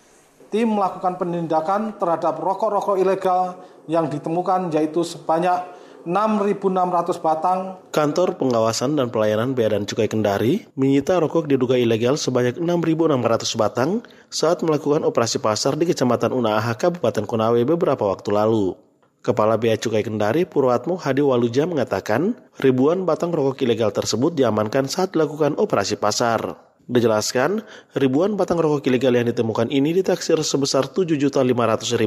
[0.55, 3.59] Tim melakukan penindakan terhadap rokok-rokok ilegal
[3.91, 5.67] yang ditemukan yaitu sebanyak
[6.07, 7.75] 6.600 batang.
[7.91, 13.99] Kantor Pengawasan dan Pelayanan Bea dan Cukai Kendari menyita rokok diduga ilegal sebanyak 6.600 batang
[14.31, 18.79] saat melakukan operasi pasar di Kecamatan Unaaha, Kabupaten Konawe beberapa waktu lalu.
[19.19, 22.31] Kepala Bea Cukai Kendari Purwatmo Hadi Waluja mengatakan
[22.63, 26.55] ribuan batang rokok ilegal tersebut diamankan saat dilakukan operasi pasar.
[26.85, 27.65] Dijelaskan,
[27.97, 31.97] ribuan batang rokok ilegal yang ditemukan ini ditaksir sebesar Rp7.500.000.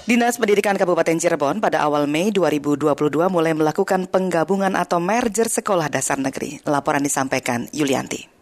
[0.04, 2.92] Dinas Pendidikan Kabupaten Cirebon pada awal Mei 2022
[3.32, 6.60] mulai melakukan penggabungan atau merger sekolah dasar negeri.
[6.68, 8.33] Laporan disampaikan Yulianti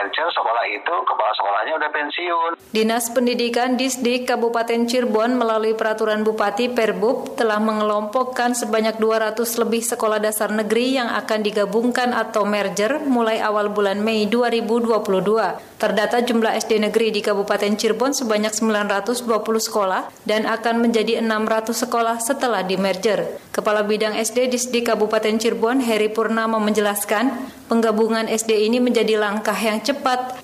[0.00, 2.50] merger sekolah itu kepala sekolahnya udah pensiun.
[2.72, 10.16] Dinas Pendidikan Disdik Kabupaten Cirebon melalui peraturan Bupati Perbub telah mengelompokkan sebanyak 200 lebih sekolah
[10.16, 15.68] dasar negeri yang akan digabungkan atau merger mulai awal bulan Mei 2022.
[15.76, 19.20] Terdata jumlah SD negeri di Kabupaten Cirebon sebanyak 920
[19.68, 23.40] sekolah dan akan menjadi 600 sekolah setelah di merger.
[23.52, 27.32] Kepala Bidang SD Disdik Kabupaten Cirebon Heri Purnama menjelaskan,
[27.68, 29.80] penggabungan SD ini menjadi langkah yang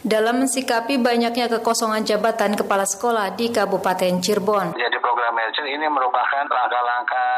[0.02, 4.74] dalam mensikapi banyaknya kekosongan jabatan kepala sekolah di Kabupaten Cirebon.
[4.74, 7.30] Jadi program merger ini merupakan langkah-langkah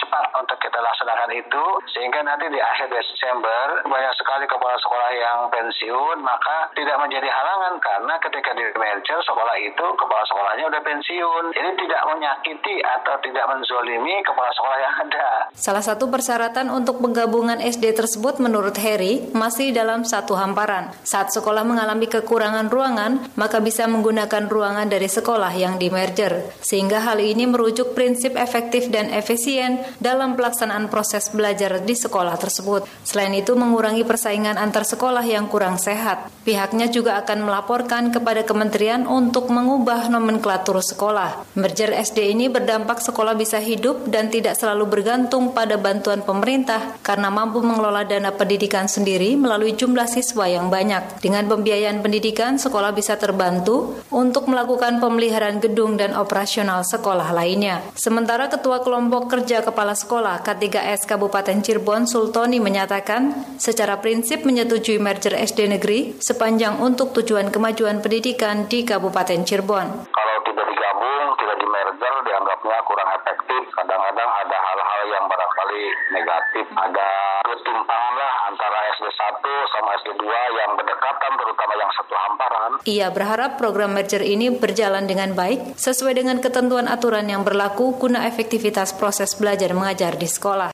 [0.00, 5.38] cepat untuk kita laksanakan itu sehingga nanti di akhir Desember banyak sekali kepala sekolah yang
[5.52, 11.44] pensiun maka tidak menjadi halangan karena ketika di merger sekolah itu kepala sekolahnya udah pensiun
[11.52, 15.28] ini tidak menyakiti atau tidak menzolimi kepala sekolah yang ada.
[15.52, 21.41] Salah satu persyaratan untuk penggabungan SD tersebut menurut Heri masih dalam satu hamparan saat sekolah
[21.42, 26.54] mengalami kekurangan ruangan, maka bisa menggunakan ruangan dari sekolah yang di merger.
[26.62, 32.86] Sehingga hal ini merujuk prinsip efektif dan efisien dalam pelaksanaan proses belajar di sekolah tersebut.
[33.02, 36.28] Selain itu mengurangi persaingan antar sekolah yang kurang sehat.
[36.44, 41.48] Pihaknya juga akan melaporkan kepada kementerian untuk mengubah nomenklatur sekolah.
[41.56, 47.32] Merger SD ini berdampak sekolah bisa hidup dan tidak selalu bergantung pada bantuan pemerintah karena
[47.32, 51.24] mampu mengelola dana pendidikan sendiri melalui jumlah siswa yang banyak.
[51.24, 57.80] Dengan pembiayaan pendidikan, sekolah bisa terbantu untuk melakukan pemeliharaan gedung dan operasional sekolah lainnya.
[57.96, 65.32] Sementara Ketua Kelompok Kerja Kepala Sekolah K3S Kabupaten Cirebon Sultoni menyatakan, secara prinsip menyetujui merger
[65.32, 69.86] SD negeri sepanjang untuk tujuan kemajuan pendidikan di Kabupaten Cirebon.
[70.12, 71.56] Kalau tidak digabung, tidak
[71.92, 73.62] merger, dianggapnya kurang efektif.
[73.76, 75.82] Kadang-kadang ada hal-hal yang barangkali
[76.16, 77.08] negatif, ada
[77.44, 82.70] ketimpangan lah antara SD 1 sama SD 2 yang berdekatan terutama yang satu hamparan.
[82.88, 88.24] Ia berharap program merger ini berjalan dengan baik sesuai dengan ketentuan aturan yang berlaku guna
[88.24, 90.72] efektivitas proses belajar mengajar di sekolah.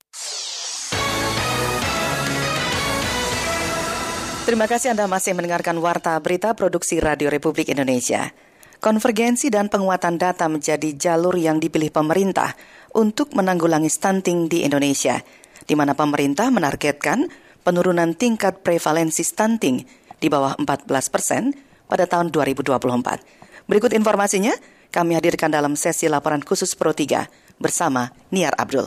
[4.47, 8.47] Terima kasih Anda masih mendengarkan Warta Berita Produksi Radio Republik Indonesia.
[8.79, 12.55] Konvergensi dan penguatan data menjadi jalur yang dipilih pemerintah
[12.95, 15.18] untuk menanggulangi stunting di Indonesia,
[15.66, 17.26] di mana pemerintah menargetkan
[17.66, 19.83] penurunan tingkat prevalensi stunting
[20.22, 21.51] di bawah 14 persen
[21.91, 23.66] pada tahun 2024.
[23.66, 24.55] Berikut informasinya,
[24.95, 28.87] kami hadirkan dalam sesi laporan khusus Pro 3 bersama Niar Abdul.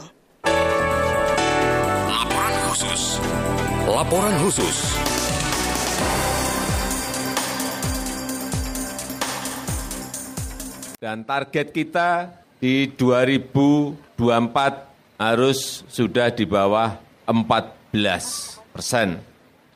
[2.08, 3.20] Laporan khusus.
[3.92, 5.11] Laporan khusus.
[11.02, 12.30] Dan target kita
[12.62, 14.22] di 2024
[15.18, 16.94] harus sudah di bawah
[17.26, 19.18] 14 persen.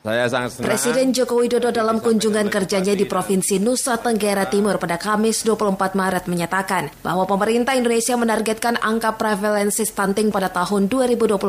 [0.06, 0.70] Saya sangat senang.
[0.70, 6.30] Presiden Joko Widodo dalam kunjungan kerjanya di Provinsi Nusa Tenggara Timur pada Kamis 24 Maret
[6.30, 11.42] menyatakan bahwa pemerintah Indonesia menargetkan angka prevalensi stunting pada tahun 2024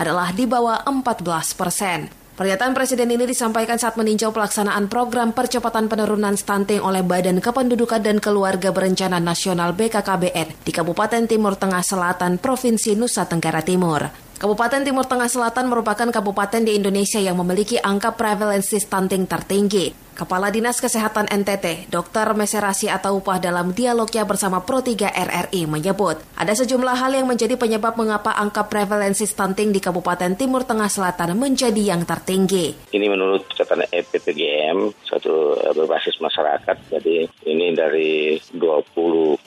[0.00, 2.17] adalah di bawah 14 persen.
[2.38, 8.22] Pernyataan Presiden ini disampaikan saat meninjau pelaksanaan program percepatan penurunan stunting oleh Badan Kependudukan dan
[8.22, 14.06] Keluarga Berencana Nasional BKKBN di Kabupaten Timur Tengah Selatan, Provinsi Nusa Tenggara Timur.
[14.38, 20.07] Kabupaten Timur Tengah Selatan merupakan kabupaten di Indonesia yang memiliki angka prevalensi stunting tertinggi.
[20.18, 22.34] Kepala Dinas Kesehatan NTT, Dr.
[22.34, 27.94] Meserasi Ataupah dalam dialognya bersama Pro 3 RRI menyebut, ada sejumlah hal yang menjadi penyebab
[27.94, 32.90] mengapa angka prevalensi stunting di Kabupaten Timur Tengah Selatan menjadi yang tertinggi.
[32.90, 39.38] Ini menurut catatan EPPGM, suatu eh, berbasis masyarakat, jadi ini dari 20,9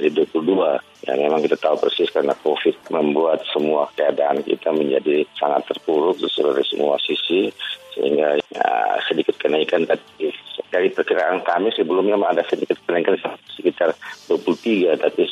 [0.00, 5.64] dari 22 ya memang kita tahu persis karena COVID membuat semua keadaan kita menjadi sangat
[5.72, 7.48] terpuruk dari semua sisi
[7.94, 8.66] sehingga ya,
[9.08, 10.30] sedikit kenaikan tapi
[10.70, 13.18] dari perkiraan kami sebelumnya ada sedikit kenaikan
[13.50, 13.90] sekitar
[14.30, 15.26] 23 tapi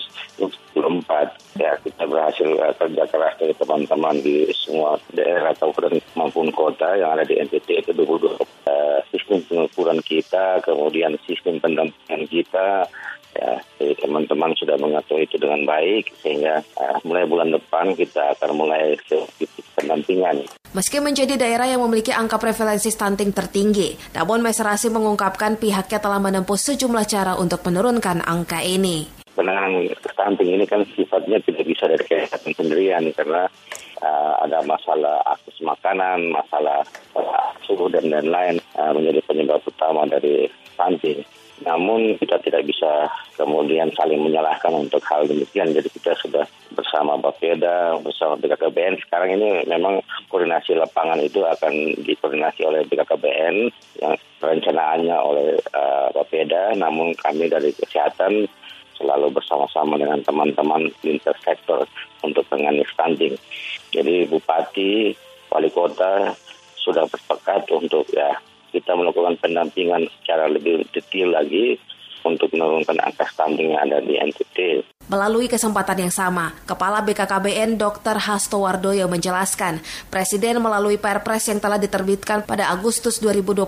[0.75, 6.99] 24 ya kita berhasil uh, kerja keras dari teman-teman di semua daerah kabupaten maupun kota
[6.99, 12.87] yang ada di NTT itu 22 uh, sistem pengukuran kita kemudian sistem pendampingan kita
[13.39, 18.59] ya jadi teman-teman sudah mengatur itu dengan baik sehingga uh, mulai bulan depan kita akan
[18.59, 18.99] mulai
[19.79, 20.43] pendampingan.
[20.77, 26.59] Meski menjadi daerah yang memiliki angka prevalensi stunting tertinggi, namun Meserasi mengungkapkan pihaknya telah menempuh
[26.59, 29.09] sejumlah cara untuk menurunkan angka ini.
[29.33, 33.47] Penanganan stunting ini kan sifatnya tidak bisa dari kesehatan sendirian karena
[34.03, 36.83] uh, ada masalah akses makanan, masalah
[37.15, 41.23] uh, suhu dan lain-lain uh, menjadi penyebab utama dari stunting.
[41.67, 45.75] Namun kita tidak bisa kemudian saling menyalahkan untuk hal demikian.
[45.75, 46.45] Jadi kita sudah
[46.75, 49.03] bersama Bapeda, bersama BKKBN.
[49.03, 53.55] Sekarang ini memang koordinasi lapangan itu akan dikoordinasi oleh BKKBN
[54.03, 56.75] yang perencanaannya oleh uh, Bapeda.
[56.79, 58.47] Namun kami dari kesehatan
[58.99, 61.87] selalu bersama-sama dengan teman-teman lintas sektor
[62.27, 63.35] untuk menangani stunting.
[63.95, 65.15] Jadi Bupati,
[65.55, 66.35] Wali Kota
[66.75, 68.35] sudah bersepakat untuk ya
[68.71, 71.79] kita melakukan pendampingan secara lebih detail lagi
[72.27, 74.85] untuk menurunkan angka stunting yang ada di NTT.
[75.09, 78.21] Melalui kesempatan yang sama, Kepala BKKBN Dr.
[78.21, 79.81] Hasto Wardoyo menjelaskan,
[80.13, 83.65] Presiden melalui Perpres yang telah diterbitkan pada Agustus 2021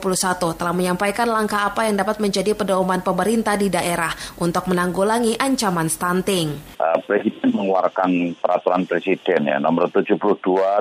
[0.60, 6.76] telah menyampaikan langkah apa yang dapat menjadi pedoman pemerintah di daerah untuk menanggulangi ancaman stunting.
[6.76, 10.20] Uh, Presiden mengeluarkan peraturan Presiden ya nomor 72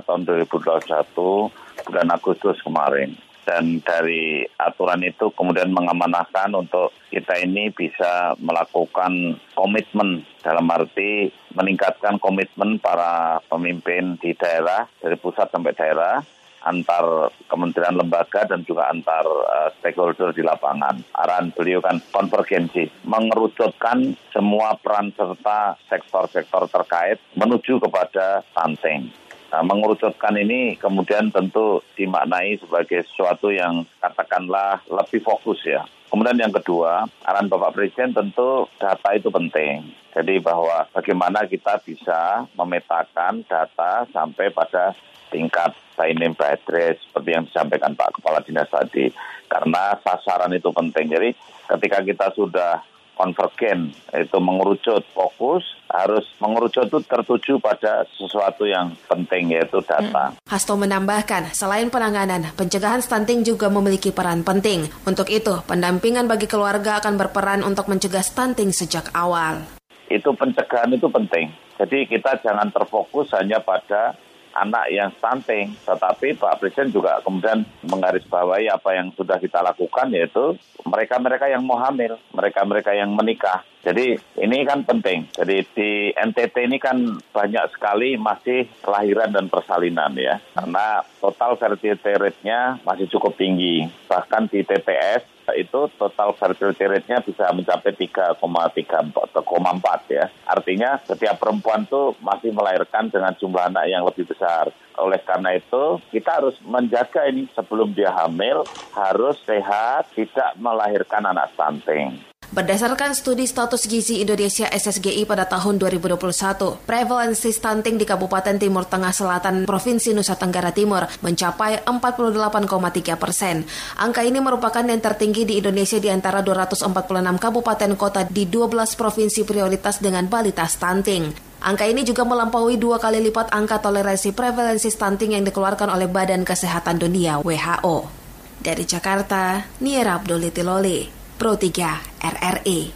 [0.03, 3.15] tahun 2021 bulan Agustus kemarin
[3.49, 12.21] dan dari aturan itu kemudian mengamanahkan untuk kita ini bisa melakukan komitmen dalam arti meningkatkan
[12.21, 16.21] komitmen para pemimpin di daerah dari pusat sampai daerah
[16.61, 20.99] antar kementerian lembaga dan juga antar uh, stakeholder di lapangan.
[21.15, 29.07] Arahan beliau kan konvergensi, mengerucutkan semua peran serta sektor-sektor terkait menuju kepada stunting.
[29.49, 35.81] Nah, mengerucutkan ini kemudian tentu dimaknai sebagai sesuatu yang katakanlah lebih fokus ya.
[36.09, 39.89] Kemudian yang kedua, arahan Bapak Presiden tentu data itu penting.
[40.13, 44.97] Jadi bahwa bagaimana kita bisa memetakan data sampai pada
[45.29, 49.13] tingkat by name address seperti yang disampaikan Pak Kepala Dinas tadi.
[49.45, 51.13] Karena sasaran itu penting.
[51.13, 51.29] Jadi
[51.69, 52.81] ketika kita sudah
[53.19, 60.31] konvergen itu mengerucut fokus harus mengerucut itu tertuju pada sesuatu yang penting yaitu data.
[60.31, 60.39] Hmm.
[60.47, 64.87] Hasto menambahkan selain penanganan pencegahan stunting juga memiliki peran penting.
[65.03, 69.67] Untuk itu pendampingan bagi keluarga akan berperan untuk mencegah stunting sejak awal.
[70.07, 71.51] Itu pencegahan itu penting.
[71.75, 74.15] Jadi kita jangan terfokus hanya pada
[74.59, 75.75] anak yang stunting.
[75.87, 81.79] Tetapi Pak Presiden juga kemudian menggarisbawahi apa yang sudah kita lakukan yaitu mereka-mereka yang mau
[81.79, 83.63] hamil, mereka-mereka yang menikah.
[83.79, 85.31] Jadi ini kan penting.
[85.31, 86.99] Jadi di NTT ini kan
[87.31, 90.35] banyak sekali masih kelahiran dan persalinan ya.
[90.51, 93.87] Karena total fertility rate-nya masih cukup tinggi.
[94.11, 100.25] Bahkan di TPS itu total fertility rate-nya bisa mencapai 3,3 4 ya.
[100.45, 104.69] Artinya setiap perempuan tuh masih melahirkan dengan jumlah anak yang lebih besar.
[104.99, 111.49] Oleh karena itu, kita harus menjaga ini sebelum dia hamil, harus sehat, tidak melahirkan anak
[111.55, 112.28] stunting.
[112.49, 119.13] Berdasarkan studi status gizi Indonesia SSGI pada tahun 2021, prevalensi stunting di Kabupaten Timur Tengah
[119.13, 123.69] Selatan Provinsi Nusa Tenggara Timur mencapai 48,3 persen.
[124.01, 126.89] Angka ini merupakan yang tertinggi di Indonesia di antara 246
[127.37, 131.29] kabupaten kota di 12 provinsi prioritas dengan balita stunting.
[131.61, 136.41] Angka ini juga melampaui dua kali lipat angka toleransi prevalensi stunting yang dikeluarkan oleh Badan
[136.41, 138.09] Kesehatan Dunia WHO.
[138.57, 141.18] Dari Jakarta, Nia Abdul Loli.
[141.39, 141.71] Pro 3
[142.19, 142.91] RRI.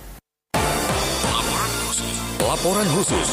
[0.60, 2.08] Laporan khusus.
[2.44, 3.30] Laporan khusus.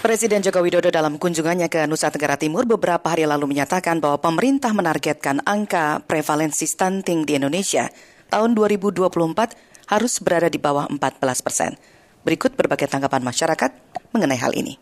[0.00, 4.72] Presiden Joko Widodo dalam kunjungannya ke Nusa Tenggara Timur beberapa hari lalu menyatakan bahwa pemerintah
[4.72, 7.92] menargetkan angka prevalensi stunting di Indonesia
[8.32, 9.04] tahun 2024
[9.92, 11.76] harus berada di bawah 14 persen.
[12.24, 13.70] Berikut berbagai tanggapan masyarakat
[14.16, 14.80] mengenai hal ini.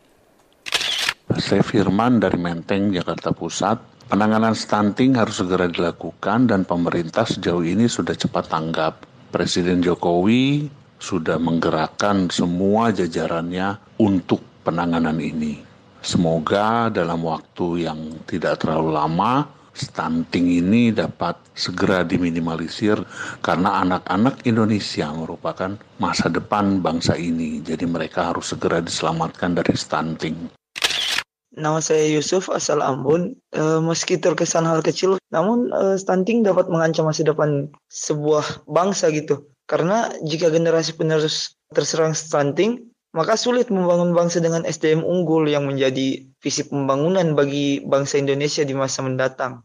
[1.42, 4.01] Saya Firman dari Menteng, Jakarta Pusat.
[4.12, 9.08] Penanganan stunting harus segera dilakukan dan pemerintah sejauh ini sudah cepat tanggap.
[9.32, 10.68] Presiden Jokowi
[11.00, 15.64] sudah menggerakkan semua jajarannya untuk penanganan ini.
[16.04, 23.00] Semoga dalam waktu yang tidak terlalu lama stunting ini dapat segera diminimalisir
[23.40, 27.64] karena anak-anak Indonesia merupakan masa depan bangsa ini.
[27.64, 30.61] Jadi mereka harus segera diselamatkan dari stunting.
[31.52, 33.36] Nama saya Yusuf, asal Ambon.
[33.52, 39.44] E, meski terkesan hal kecil, namun e, stunting dapat mengancam masa depan sebuah bangsa gitu.
[39.68, 46.24] Karena jika generasi penerus terserang stunting, maka sulit membangun bangsa dengan SDM unggul yang menjadi
[46.40, 49.60] visi pembangunan bagi bangsa Indonesia di masa mendatang.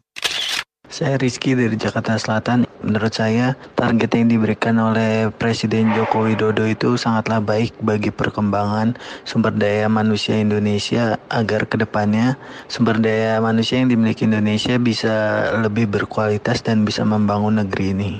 [0.87, 2.63] Saya Rizky dari Jakarta Selatan.
[2.79, 8.95] Menurut saya, target yang diberikan oleh Presiden Joko Widodo itu sangatlah baik bagi perkembangan
[9.27, 12.39] sumber daya manusia Indonesia agar ke depannya
[12.71, 15.15] sumber daya manusia yang dimiliki Indonesia bisa
[15.59, 18.11] lebih berkualitas dan bisa membangun negeri ini.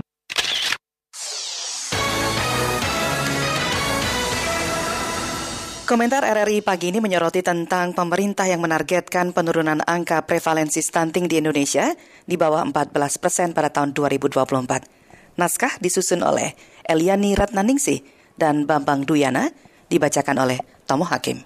[5.87, 11.95] Komentar RRI pagi ini menyoroti tentang pemerintah yang menargetkan penurunan angka prevalensi stunting di Indonesia
[12.27, 12.91] di bawah 14
[13.23, 15.39] persen pada tahun 2024.
[15.39, 18.03] Naskah disusun oleh Eliani Ratnaningsih
[18.35, 19.47] dan Bambang Duyana,
[19.87, 21.39] dibacakan oleh Tomo Hakim.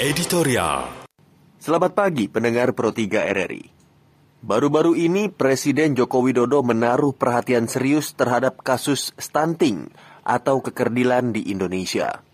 [0.00, 0.88] Editorial
[1.60, 3.79] Selamat pagi pendengar Pro 3 RRI.
[4.40, 9.92] Baru-baru ini Presiden Joko Widodo menaruh perhatian serius terhadap kasus stunting
[10.24, 12.24] atau kekerdilan di Indonesia.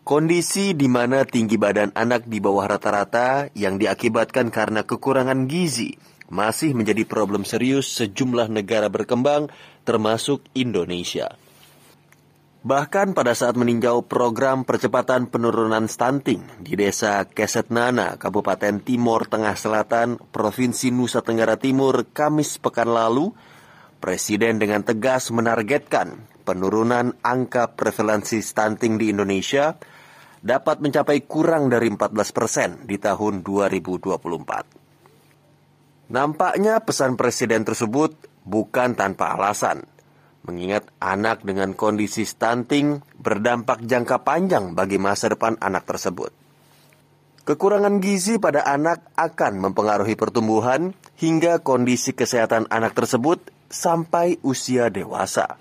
[0.00, 5.92] Kondisi di mana tinggi badan anak di bawah rata-rata yang diakibatkan karena kekurangan gizi
[6.32, 9.52] masih menjadi problem serius sejumlah negara berkembang
[9.84, 11.36] termasuk Indonesia.
[12.62, 20.14] Bahkan pada saat meninjau program percepatan penurunan stunting di desa Kesetnana, Kabupaten Timur Tengah Selatan,
[20.30, 23.34] Provinsi Nusa Tenggara Timur, Kamis pekan lalu,
[23.98, 29.74] Presiden dengan tegas menargetkan penurunan angka prevalensi stunting di Indonesia
[30.38, 36.14] dapat mencapai kurang dari 14 persen di tahun 2024.
[36.14, 38.14] Nampaknya pesan Presiden tersebut
[38.46, 39.82] bukan tanpa alasan–
[40.42, 46.34] mengingat anak dengan kondisi stunting berdampak jangka panjang bagi masa depan anak tersebut.
[47.42, 55.58] Kekurangan gizi pada anak akan mempengaruhi pertumbuhan hingga kondisi kesehatan anak tersebut sampai usia dewasa.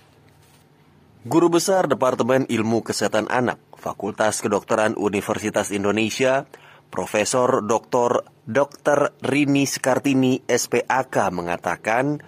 [1.25, 6.49] Guru Besar Departemen Ilmu Kesehatan Anak, Fakultas Kedokteran Universitas Indonesia,
[6.89, 8.25] Profesor Dr.
[8.45, 9.13] Dr.
[9.21, 12.25] Rini Skartini SPAK mengatakan,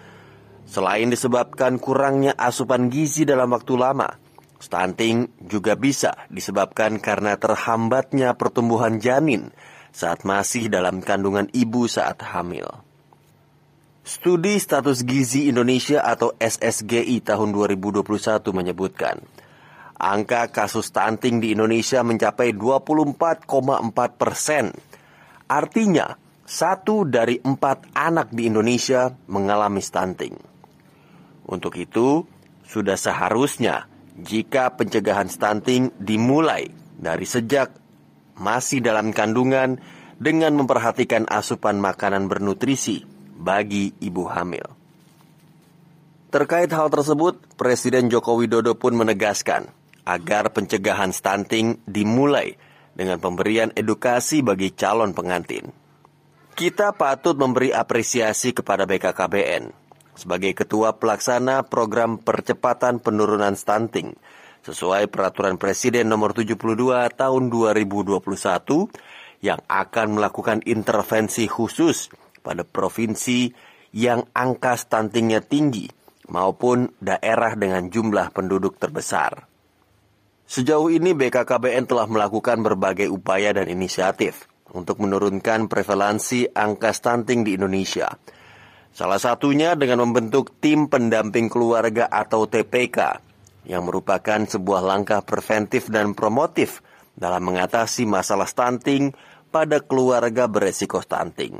[0.73, 4.09] Selain disebabkan kurangnya asupan gizi dalam waktu lama,
[4.57, 9.53] stunting juga bisa disebabkan karena terhambatnya pertumbuhan janin
[9.93, 12.65] saat masih dalam kandungan ibu saat hamil.
[14.01, 18.01] Studi Status Gizi Indonesia atau SSGI tahun 2021
[18.49, 19.21] menyebutkan,
[20.01, 23.45] angka kasus stunting di Indonesia mencapai 24,4
[24.17, 24.73] persen.
[25.45, 26.17] Artinya,
[26.49, 30.52] satu dari empat anak di Indonesia mengalami stunting.
[31.43, 32.23] Untuk itu,
[32.63, 37.73] sudah seharusnya jika pencegahan stunting dimulai dari sejak
[38.37, 39.81] masih dalam kandungan
[40.17, 43.03] dengan memperhatikan asupan makanan bernutrisi
[43.35, 44.65] bagi ibu hamil.
[46.33, 49.69] Terkait hal tersebut, Presiden Joko Widodo pun menegaskan
[50.01, 52.57] agar pencegahan stunting dimulai
[52.97, 55.69] dengan pemberian edukasi bagi calon pengantin.
[56.53, 59.82] Kita patut memberi apresiasi kepada BKKBN
[60.13, 64.13] sebagai ketua pelaksana program percepatan penurunan stunting
[64.63, 66.55] sesuai peraturan Presiden nomor 72
[67.13, 68.23] tahun 2021
[69.43, 72.07] yang akan melakukan intervensi khusus
[72.39, 73.51] pada provinsi
[73.91, 75.91] yang angka stuntingnya tinggi
[76.31, 79.45] maupun daerah dengan jumlah penduduk terbesar.
[80.47, 87.59] Sejauh ini BKKBN telah melakukan berbagai upaya dan inisiatif untuk menurunkan prevalensi angka stunting di
[87.59, 88.11] Indonesia.
[88.93, 93.17] Salah satunya dengan membentuk tim pendamping keluarga atau TPK
[93.65, 96.85] yang merupakan sebuah langkah preventif dan promotif
[97.17, 99.09] dalam mengatasi masalah stunting
[99.49, 101.57] pada keluarga beresiko stunting.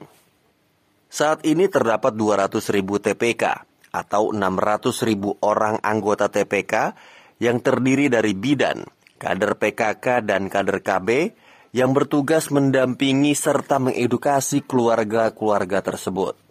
[1.10, 3.44] Saat ini terdapat 200 ribu TPK
[3.90, 6.94] atau 600 ribu orang anggota TPK
[7.42, 8.86] yang terdiri dari bidan,
[9.18, 11.34] kader PKK dan kader KB
[11.74, 16.43] yang bertugas mendampingi serta mengedukasi keluarga-keluarga tersebut.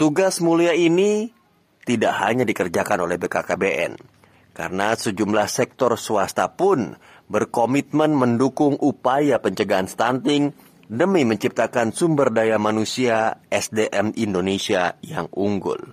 [0.00, 1.28] Tugas mulia ini
[1.84, 4.00] tidak hanya dikerjakan oleh BKKBN,
[4.56, 6.96] karena sejumlah sektor swasta pun
[7.28, 10.56] berkomitmen mendukung upaya pencegahan stunting
[10.88, 15.92] demi menciptakan sumber daya manusia SDM Indonesia yang unggul.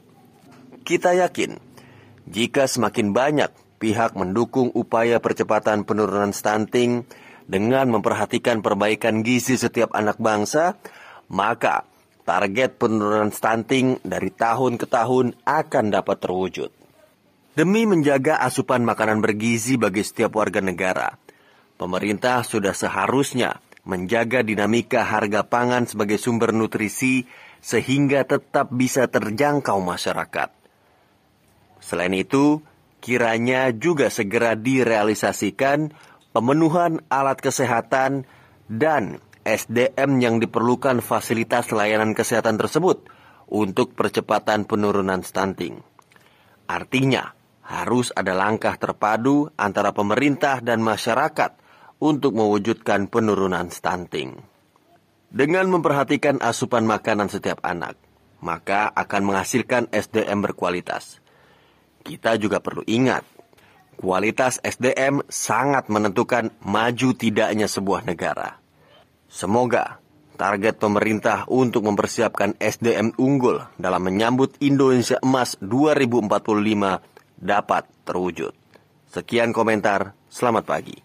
[0.88, 1.60] Kita yakin,
[2.32, 7.04] jika semakin banyak pihak mendukung upaya percepatan penurunan stunting,
[7.44, 10.80] dengan memperhatikan perbaikan gizi setiap anak bangsa,
[11.28, 11.84] maka
[12.28, 16.72] target penurunan stunting dari tahun ke tahun akan dapat terwujud.
[17.56, 21.16] Demi menjaga asupan makanan bergizi bagi setiap warga negara,
[21.80, 27.24] pemerintah sudah seharusnya menjaga dinamika harga pangan sebagai sumber nutrisi
[27.64, 30.52] sehingga tetap bisa terjangkau masyarakat.
[31.80, 32.60] Selain itu,
[33.00, 35.96] kiranya juga segera direalisasikan
[36.36, 38.28] pemenuhan alat kesehatan,
[38.68, 43.08] dan SDM yang diperlukan fasilitas layanan kesehatan tersebut
[43.48, 45.80] untuk percepatan penurunan stunting.
[46.68, 47.32] Artinya,
[47.64, 51.56] harus ada langkah terpadu antara pemerintah dan masyarakat
[52.04, 54.36] untuk mewujudkan penurunan stunting.
[55.32, 57.96] Dengan memperhatikan asupan makanan setiap anak,
[58.44, 61.24] maka akan menghasilkan SDM berkualitas.
[62.04, 63.24] Kita juga perlu ingat
[63.98, 68.67] kualitas SDM sangat menentukan maju tidaknya sebuah negara.
[69.38, 70.02] Semoga
[70.34, 76.26] target pemerintah untuk mempersiapkan SDM unggul dalam menyambut Indonesia Emas 2045
[77.38, 78.50] dapat terwujud.
[79.14, 80.98] Sekian komentar, selamat pagi.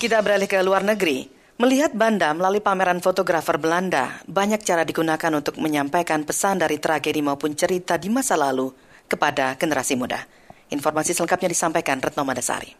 [0.00, 1.28] Kita beralih ke luar negeri.
[1.60, 7.52] Melihat Banda melalui pameran fotografer Belanda, banyak cara digunakan untuk menyampaikan pesan dari tragedi maupun
[7.52, 8.72] cerita di masa lalu
[9.04, 10.24] kepada generasi muda.
[10.72, 12.79] Informasi selengkapnya disampaikan Retno Madasari.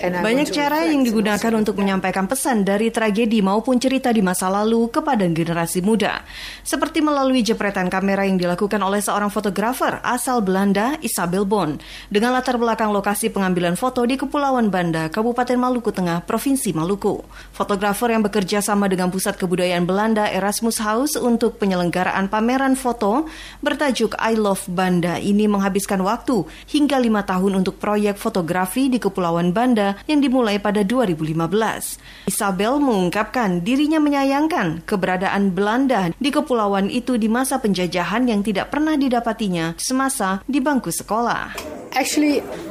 [0.00, 5.28] Banyak cara yang digunakan untuk menyampaikan pesan dari tragedi maupun cerita di masa lalu kepada
[5.28, 6.24] generasi muda.
[6.64, 11.76] Seperti melalui jepretan kamera yang dilakukan oleh seorang fotografer asal Belanda, Isabel Bon,
[12.08, 17.20] dengan latar belakang lokasi pengambilan foto di Kepulauan Banda, Kabupaten Maluku Tengah, Provinsi Maluku.
[17.52, 23.28] Fotografer yang bekerja sama dengan Pusat Kebudayaan Belanda Erasmus House untuk penyelenggaraan pameran foto
[23.60, 28.98] bertajuk I Love Banda ini menghabiskan waktu hingga lima tahun untuk untuk proyek fotografi di
[28.98, 32.26] Kepulauan Banda yang dimulai pada 2015.
[32.26, 38.98] Isabel mengungkapkan dirinya menyayangkan keberadaan Belanda di kepulauan itu di masa penjajahan yang tidak pernah
[38.98, 41.54] didapatinya semasa di bangku sekolah.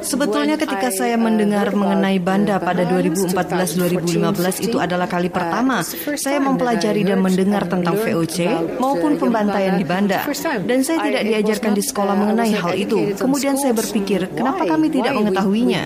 [0.00, 5.84] Sebetulnya ketika saya mendengar mengenai Banda pada 2014-2015 itu adalah kali pertama
[6.16, 8.48] saya mempelajari dan mendengar tentang VOC
[8.80, 10.24] maupun pembantaian di Banda.
[10.64, 13.12] Dan saya tidak diajarkan di sekolah mengenai hal itu.
[13.14, 15.82] Kemudian saya berpikir, kenapa kami tidak mengetahuinya?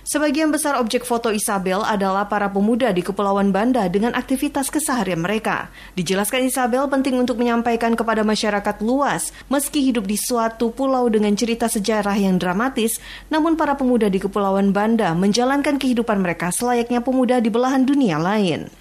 [0.00, 5.68] Sebagian besar objek foto Isabel adalah para pemuda di Kepulauan Banda dengan aktivitas keseharian mereka.
[5.92, 11.68] Dijelaskan Isabel penting untuk menyampaikan kepada masyarakat luas, meski hidup di suatu pulau dengan cerita
[11.68, 12.96] sejarah yang dramatis,
[13.28, 18.72] namun para pemuda di Kepulauan Banda menjalankan kehidupan mereka selayaknya pemuda di belahan dunia lain.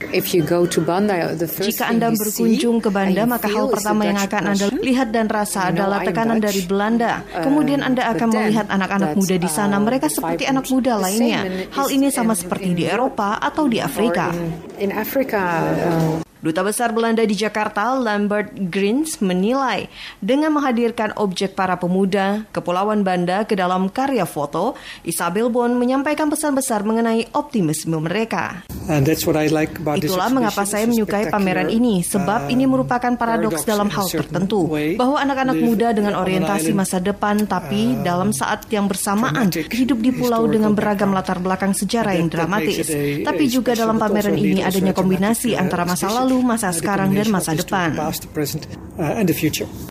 [1.60, 6.00] Jika Anda berkunjung ke Banda, maka hal pertama yang akan Anda lihat dan rasa adalah
[6.00, 7.28] tekanan dari Belanda.
[7.44, 11.42] Kemudian Anda akan melihat anak-anak muda di sana, mereka seperti anak muda lain lainnya.
[11.74, 14.30] Hal ini sama seperti di Eropa atau di Afrika.
[16.40, 19.92] Duta Besar Belanda di Jakarta, Lambert Grins, menilai
[20.24, 24.72] dengan menghadirkan objek para pemuda Kepulauan Banda ke dalam karya foto,
[25.04, 28.64] Isabel Bon menyampaikan pesan besar mengenai optimisme mereka.
[30.00, 35.60] Itulah mengapa saya menyukai pameran ini, sebab ini merupakan paradoks dalam hal tertentu, bahwa anak-anak
[35.60, 41.12] muda dengan orientasi masa depan, tapi dalam saat yang bersamaan hidup di pulau dengan beragam
[41.12, 42.88] latar belakang sejarah yang dramatis.
[43.28, 47.58] Tapi juga dalam pameran ini adanya kombinasi antara masa lalu lalu, masa sekarang, dan masa
[47.58, 47.98] depan.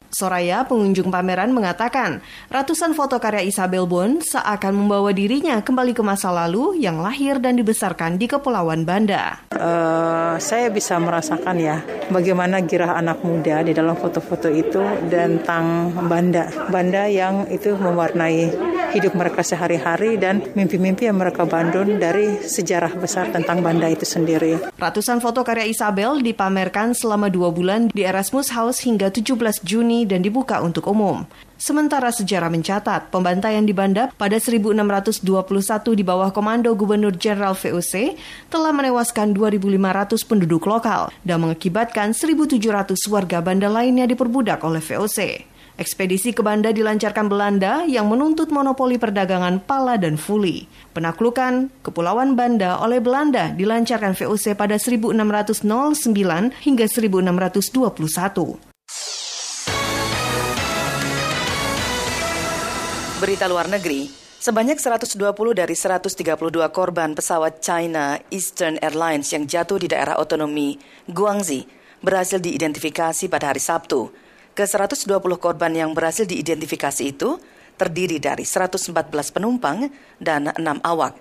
[0.09, 6.33] Soraya, pengunjung pameran mengatakan, ratusan foto karya Isabel Bon seakan membawa dirinya kembali ke masa
[6.33, 9.45] lalu yang lahir dan dibesarkan di Kepulauan Banda.
[9.53, 14.81] Uh, saya bisa merasakan ya bagaimana girah anak muda di dalam foto-foto itu
[15.13, 16.51] tentang Banda.
[16.73, 18.49] Banda yang itu mewarnai
[18.97, 24.73] hidup mereka sehari-hari dan mimpi-mimpi yang mereka bandun dari sejarah besar tentang Banda itu sendiri.
[24.81, 30.21] Ratusan foto karya Isabel dipamerkan selama dua bulan di Erasmus House hingga 17 Juni dan
[30.21, 31.25] dibuka untuk umum.
[31.59, 35.27] Sementara sejarah mencatat, pembantaian di Banda pada 1621
[35.99, 38.15] di bawah komando Gubernur Jenderal VOC
[38.47, 45.58] telah menewaskan 2.500 penduduk lokal dan mengakibatkan 1.700 warga Banda lainnya diperbudak oleh VOC.
[45.79, 50.67] Ekspedisi ke Banda dilancarkan Belanda yang menuntut monopoli perdagangan pala dan fuli.
[50.91, 55.63] Penaklukan Kepulauan Banda oleh Belanda dilancarkan VOC pada 1609
[56.67, 58.59] hingga 1621.
[63.23, 64.11] Berita luar negeri,
[64.43, 65.15] sebanyak 120
[65.55, 70.75] dari 132 korban pesawat China Eastern Airlines yang jatuh di daerah otonomi
[71.07, 71.71] Guangxi
[72.03, 74.28] berhasil diidentifikasi pada hari Sabtu.
[74.59, 75.07] Ke 120
[75.39, 77.39] korban yang berhasil diidentifikasi itu
[77.79, 78.91] terdiri dari 114
[79.31, 79.87] penumpang
[80.19, 81.15] dan 6 awak.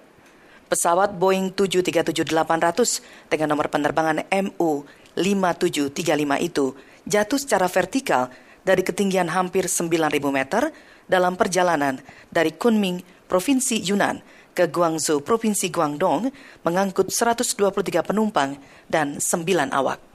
[0.73, 6.73] Pesawat Boeing 737-800 dengan nomor penerbangan MU 5735 itu
[7.05, 8.33] jatuh secara vertikal
[8.65, 10.73] dari ketinggian hampir 9.000 meter
[11.05, 12.01] dalam perjalanan
[12.33, 14.17] dari Kunming, Provinsi Yunnan,
[14.57, 16.33] ke Guangzhou, Provinsi Guangdong,
[16.65, 18.57] mengangkut 123 penumpang
[18.89, 20.06] dan 9 awak.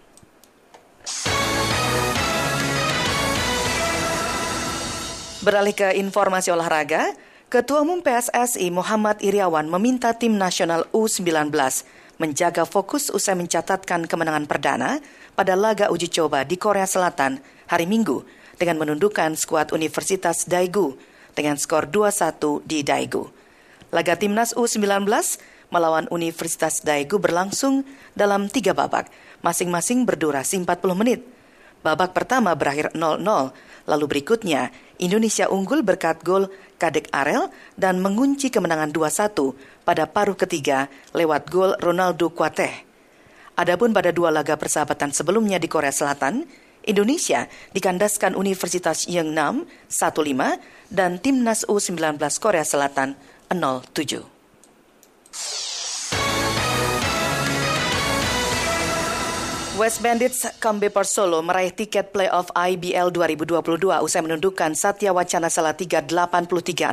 [5.43, 7.19] Beralih ke informasi olahraga,
[7.51, 11.51] Ketua Umum PSSI Muhammad Iriawan meminta tim nasional U19
[12.23, 15.02] menjaga fokus usai mencatatkan kemenangan perdana
[15.35, 18.23] pada laga uji coba di Korea Selatan hari Minggu
[18.55, 20.94] dengan menundukkan skuad Universitas Daegu
[21.35, 23.27] dengan skor 2-1 di Daegu.
[23.90, 25.10] Laga timnas U19
[25.74, 27.82] melawan Universitas Daegu berlangsung
[28.14, 29.10] dalam tiga babak,
[29.43, 31.32] masing-masing berdurasi 40 menit.
[31.83, 33.19] Babak pertama berakhir 0-0,
[33.91, 34.71] lalu berikutnya
[35.03, 36.47] Indonesia unggul berkat gol
[36.79, 42.87] Kadek Arel dan mengunci kemenangan 2-1 pada paruh ketiga lewat gol Ronaldo Kuateh.
[43.59, 46.47] Adapun pada dua laga persahabatan sebelumnya di Korea Selatan,
[46.87, 53.15] Indonesia dikandaskan Universitas Yeongnam 1-5 dan Timnas U19 Korea Selatan
[53.51, 54.23] 0-7.
[59.73, 66.93] West Bandits Kambe Solo meraih tiket playoff IBL 2022 usai menundukkan Satya Wacana Salatiga 83-66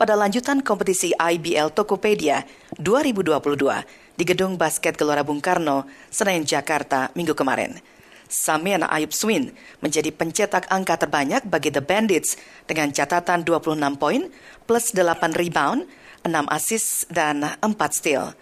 [0.00, 2.48] pada lanjutan kompetisi IBL Tokopedia
[2.80, 7.76] 2022 di Gedung Basket Gelora Bung Karno, Senayan, Jakarta, minggu kemarin.
[8.32, 9.52] Samian Ayub Swin
[9.84, 14.32] menjadi pencetak angka terbanyak bagi The Bandits dengan catatan 26 poin
[14.64, 15.84] plus 8 rebound,
[16.24, 18.32] 6 assist, dan 4 steal.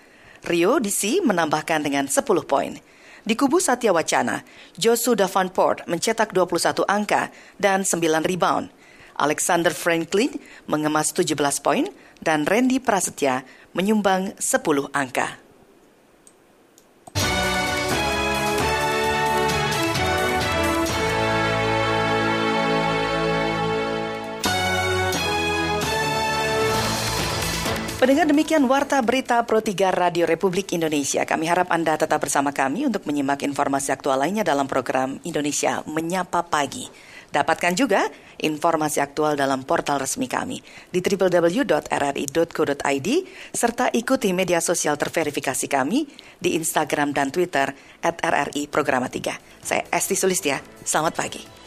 [0.46, 2.91] Rio DC menambahkan dengan 10 poin.
[3.22, 4.42] Di kubu Satya Wacana,
[4.74, 8.70] Josu Davenport mencetak 21 angka dan 9 rebound.
[9.14, 10.34] Alexander Franklin
[10.66, 11.86] mengemas 17 poin
[12.18, 13.46] dan Randy Prasetya
[13.78, 15.41] menyumbang 10 angka.
[28.02, 31.22] Pendengar demikian Warta Berita Pro 3 Radio Republik Indonesia.
[31.22, 36.42] Kami harap Anda tetap bersama kami untuk menyimak informasi aktual lainnya dalam program Indonesia Menyapa
[36.42, 36.90] Pagi.
[37.30, 38.10] Dapatkan juga
[38.42, 40.58] informasi aktual dalam portal resmi kami
[40.90, 41.78] di www.rri.co.id
[43.54, 46.02] serta ikuti media sosial terverifikasi kami
[46.42, 47.70] di Instagram dan Twitter
[48.02, 49.62] at RRI Programa 3.
[49.62, 51.61] Saya Esti Sulistia, selamat pagi.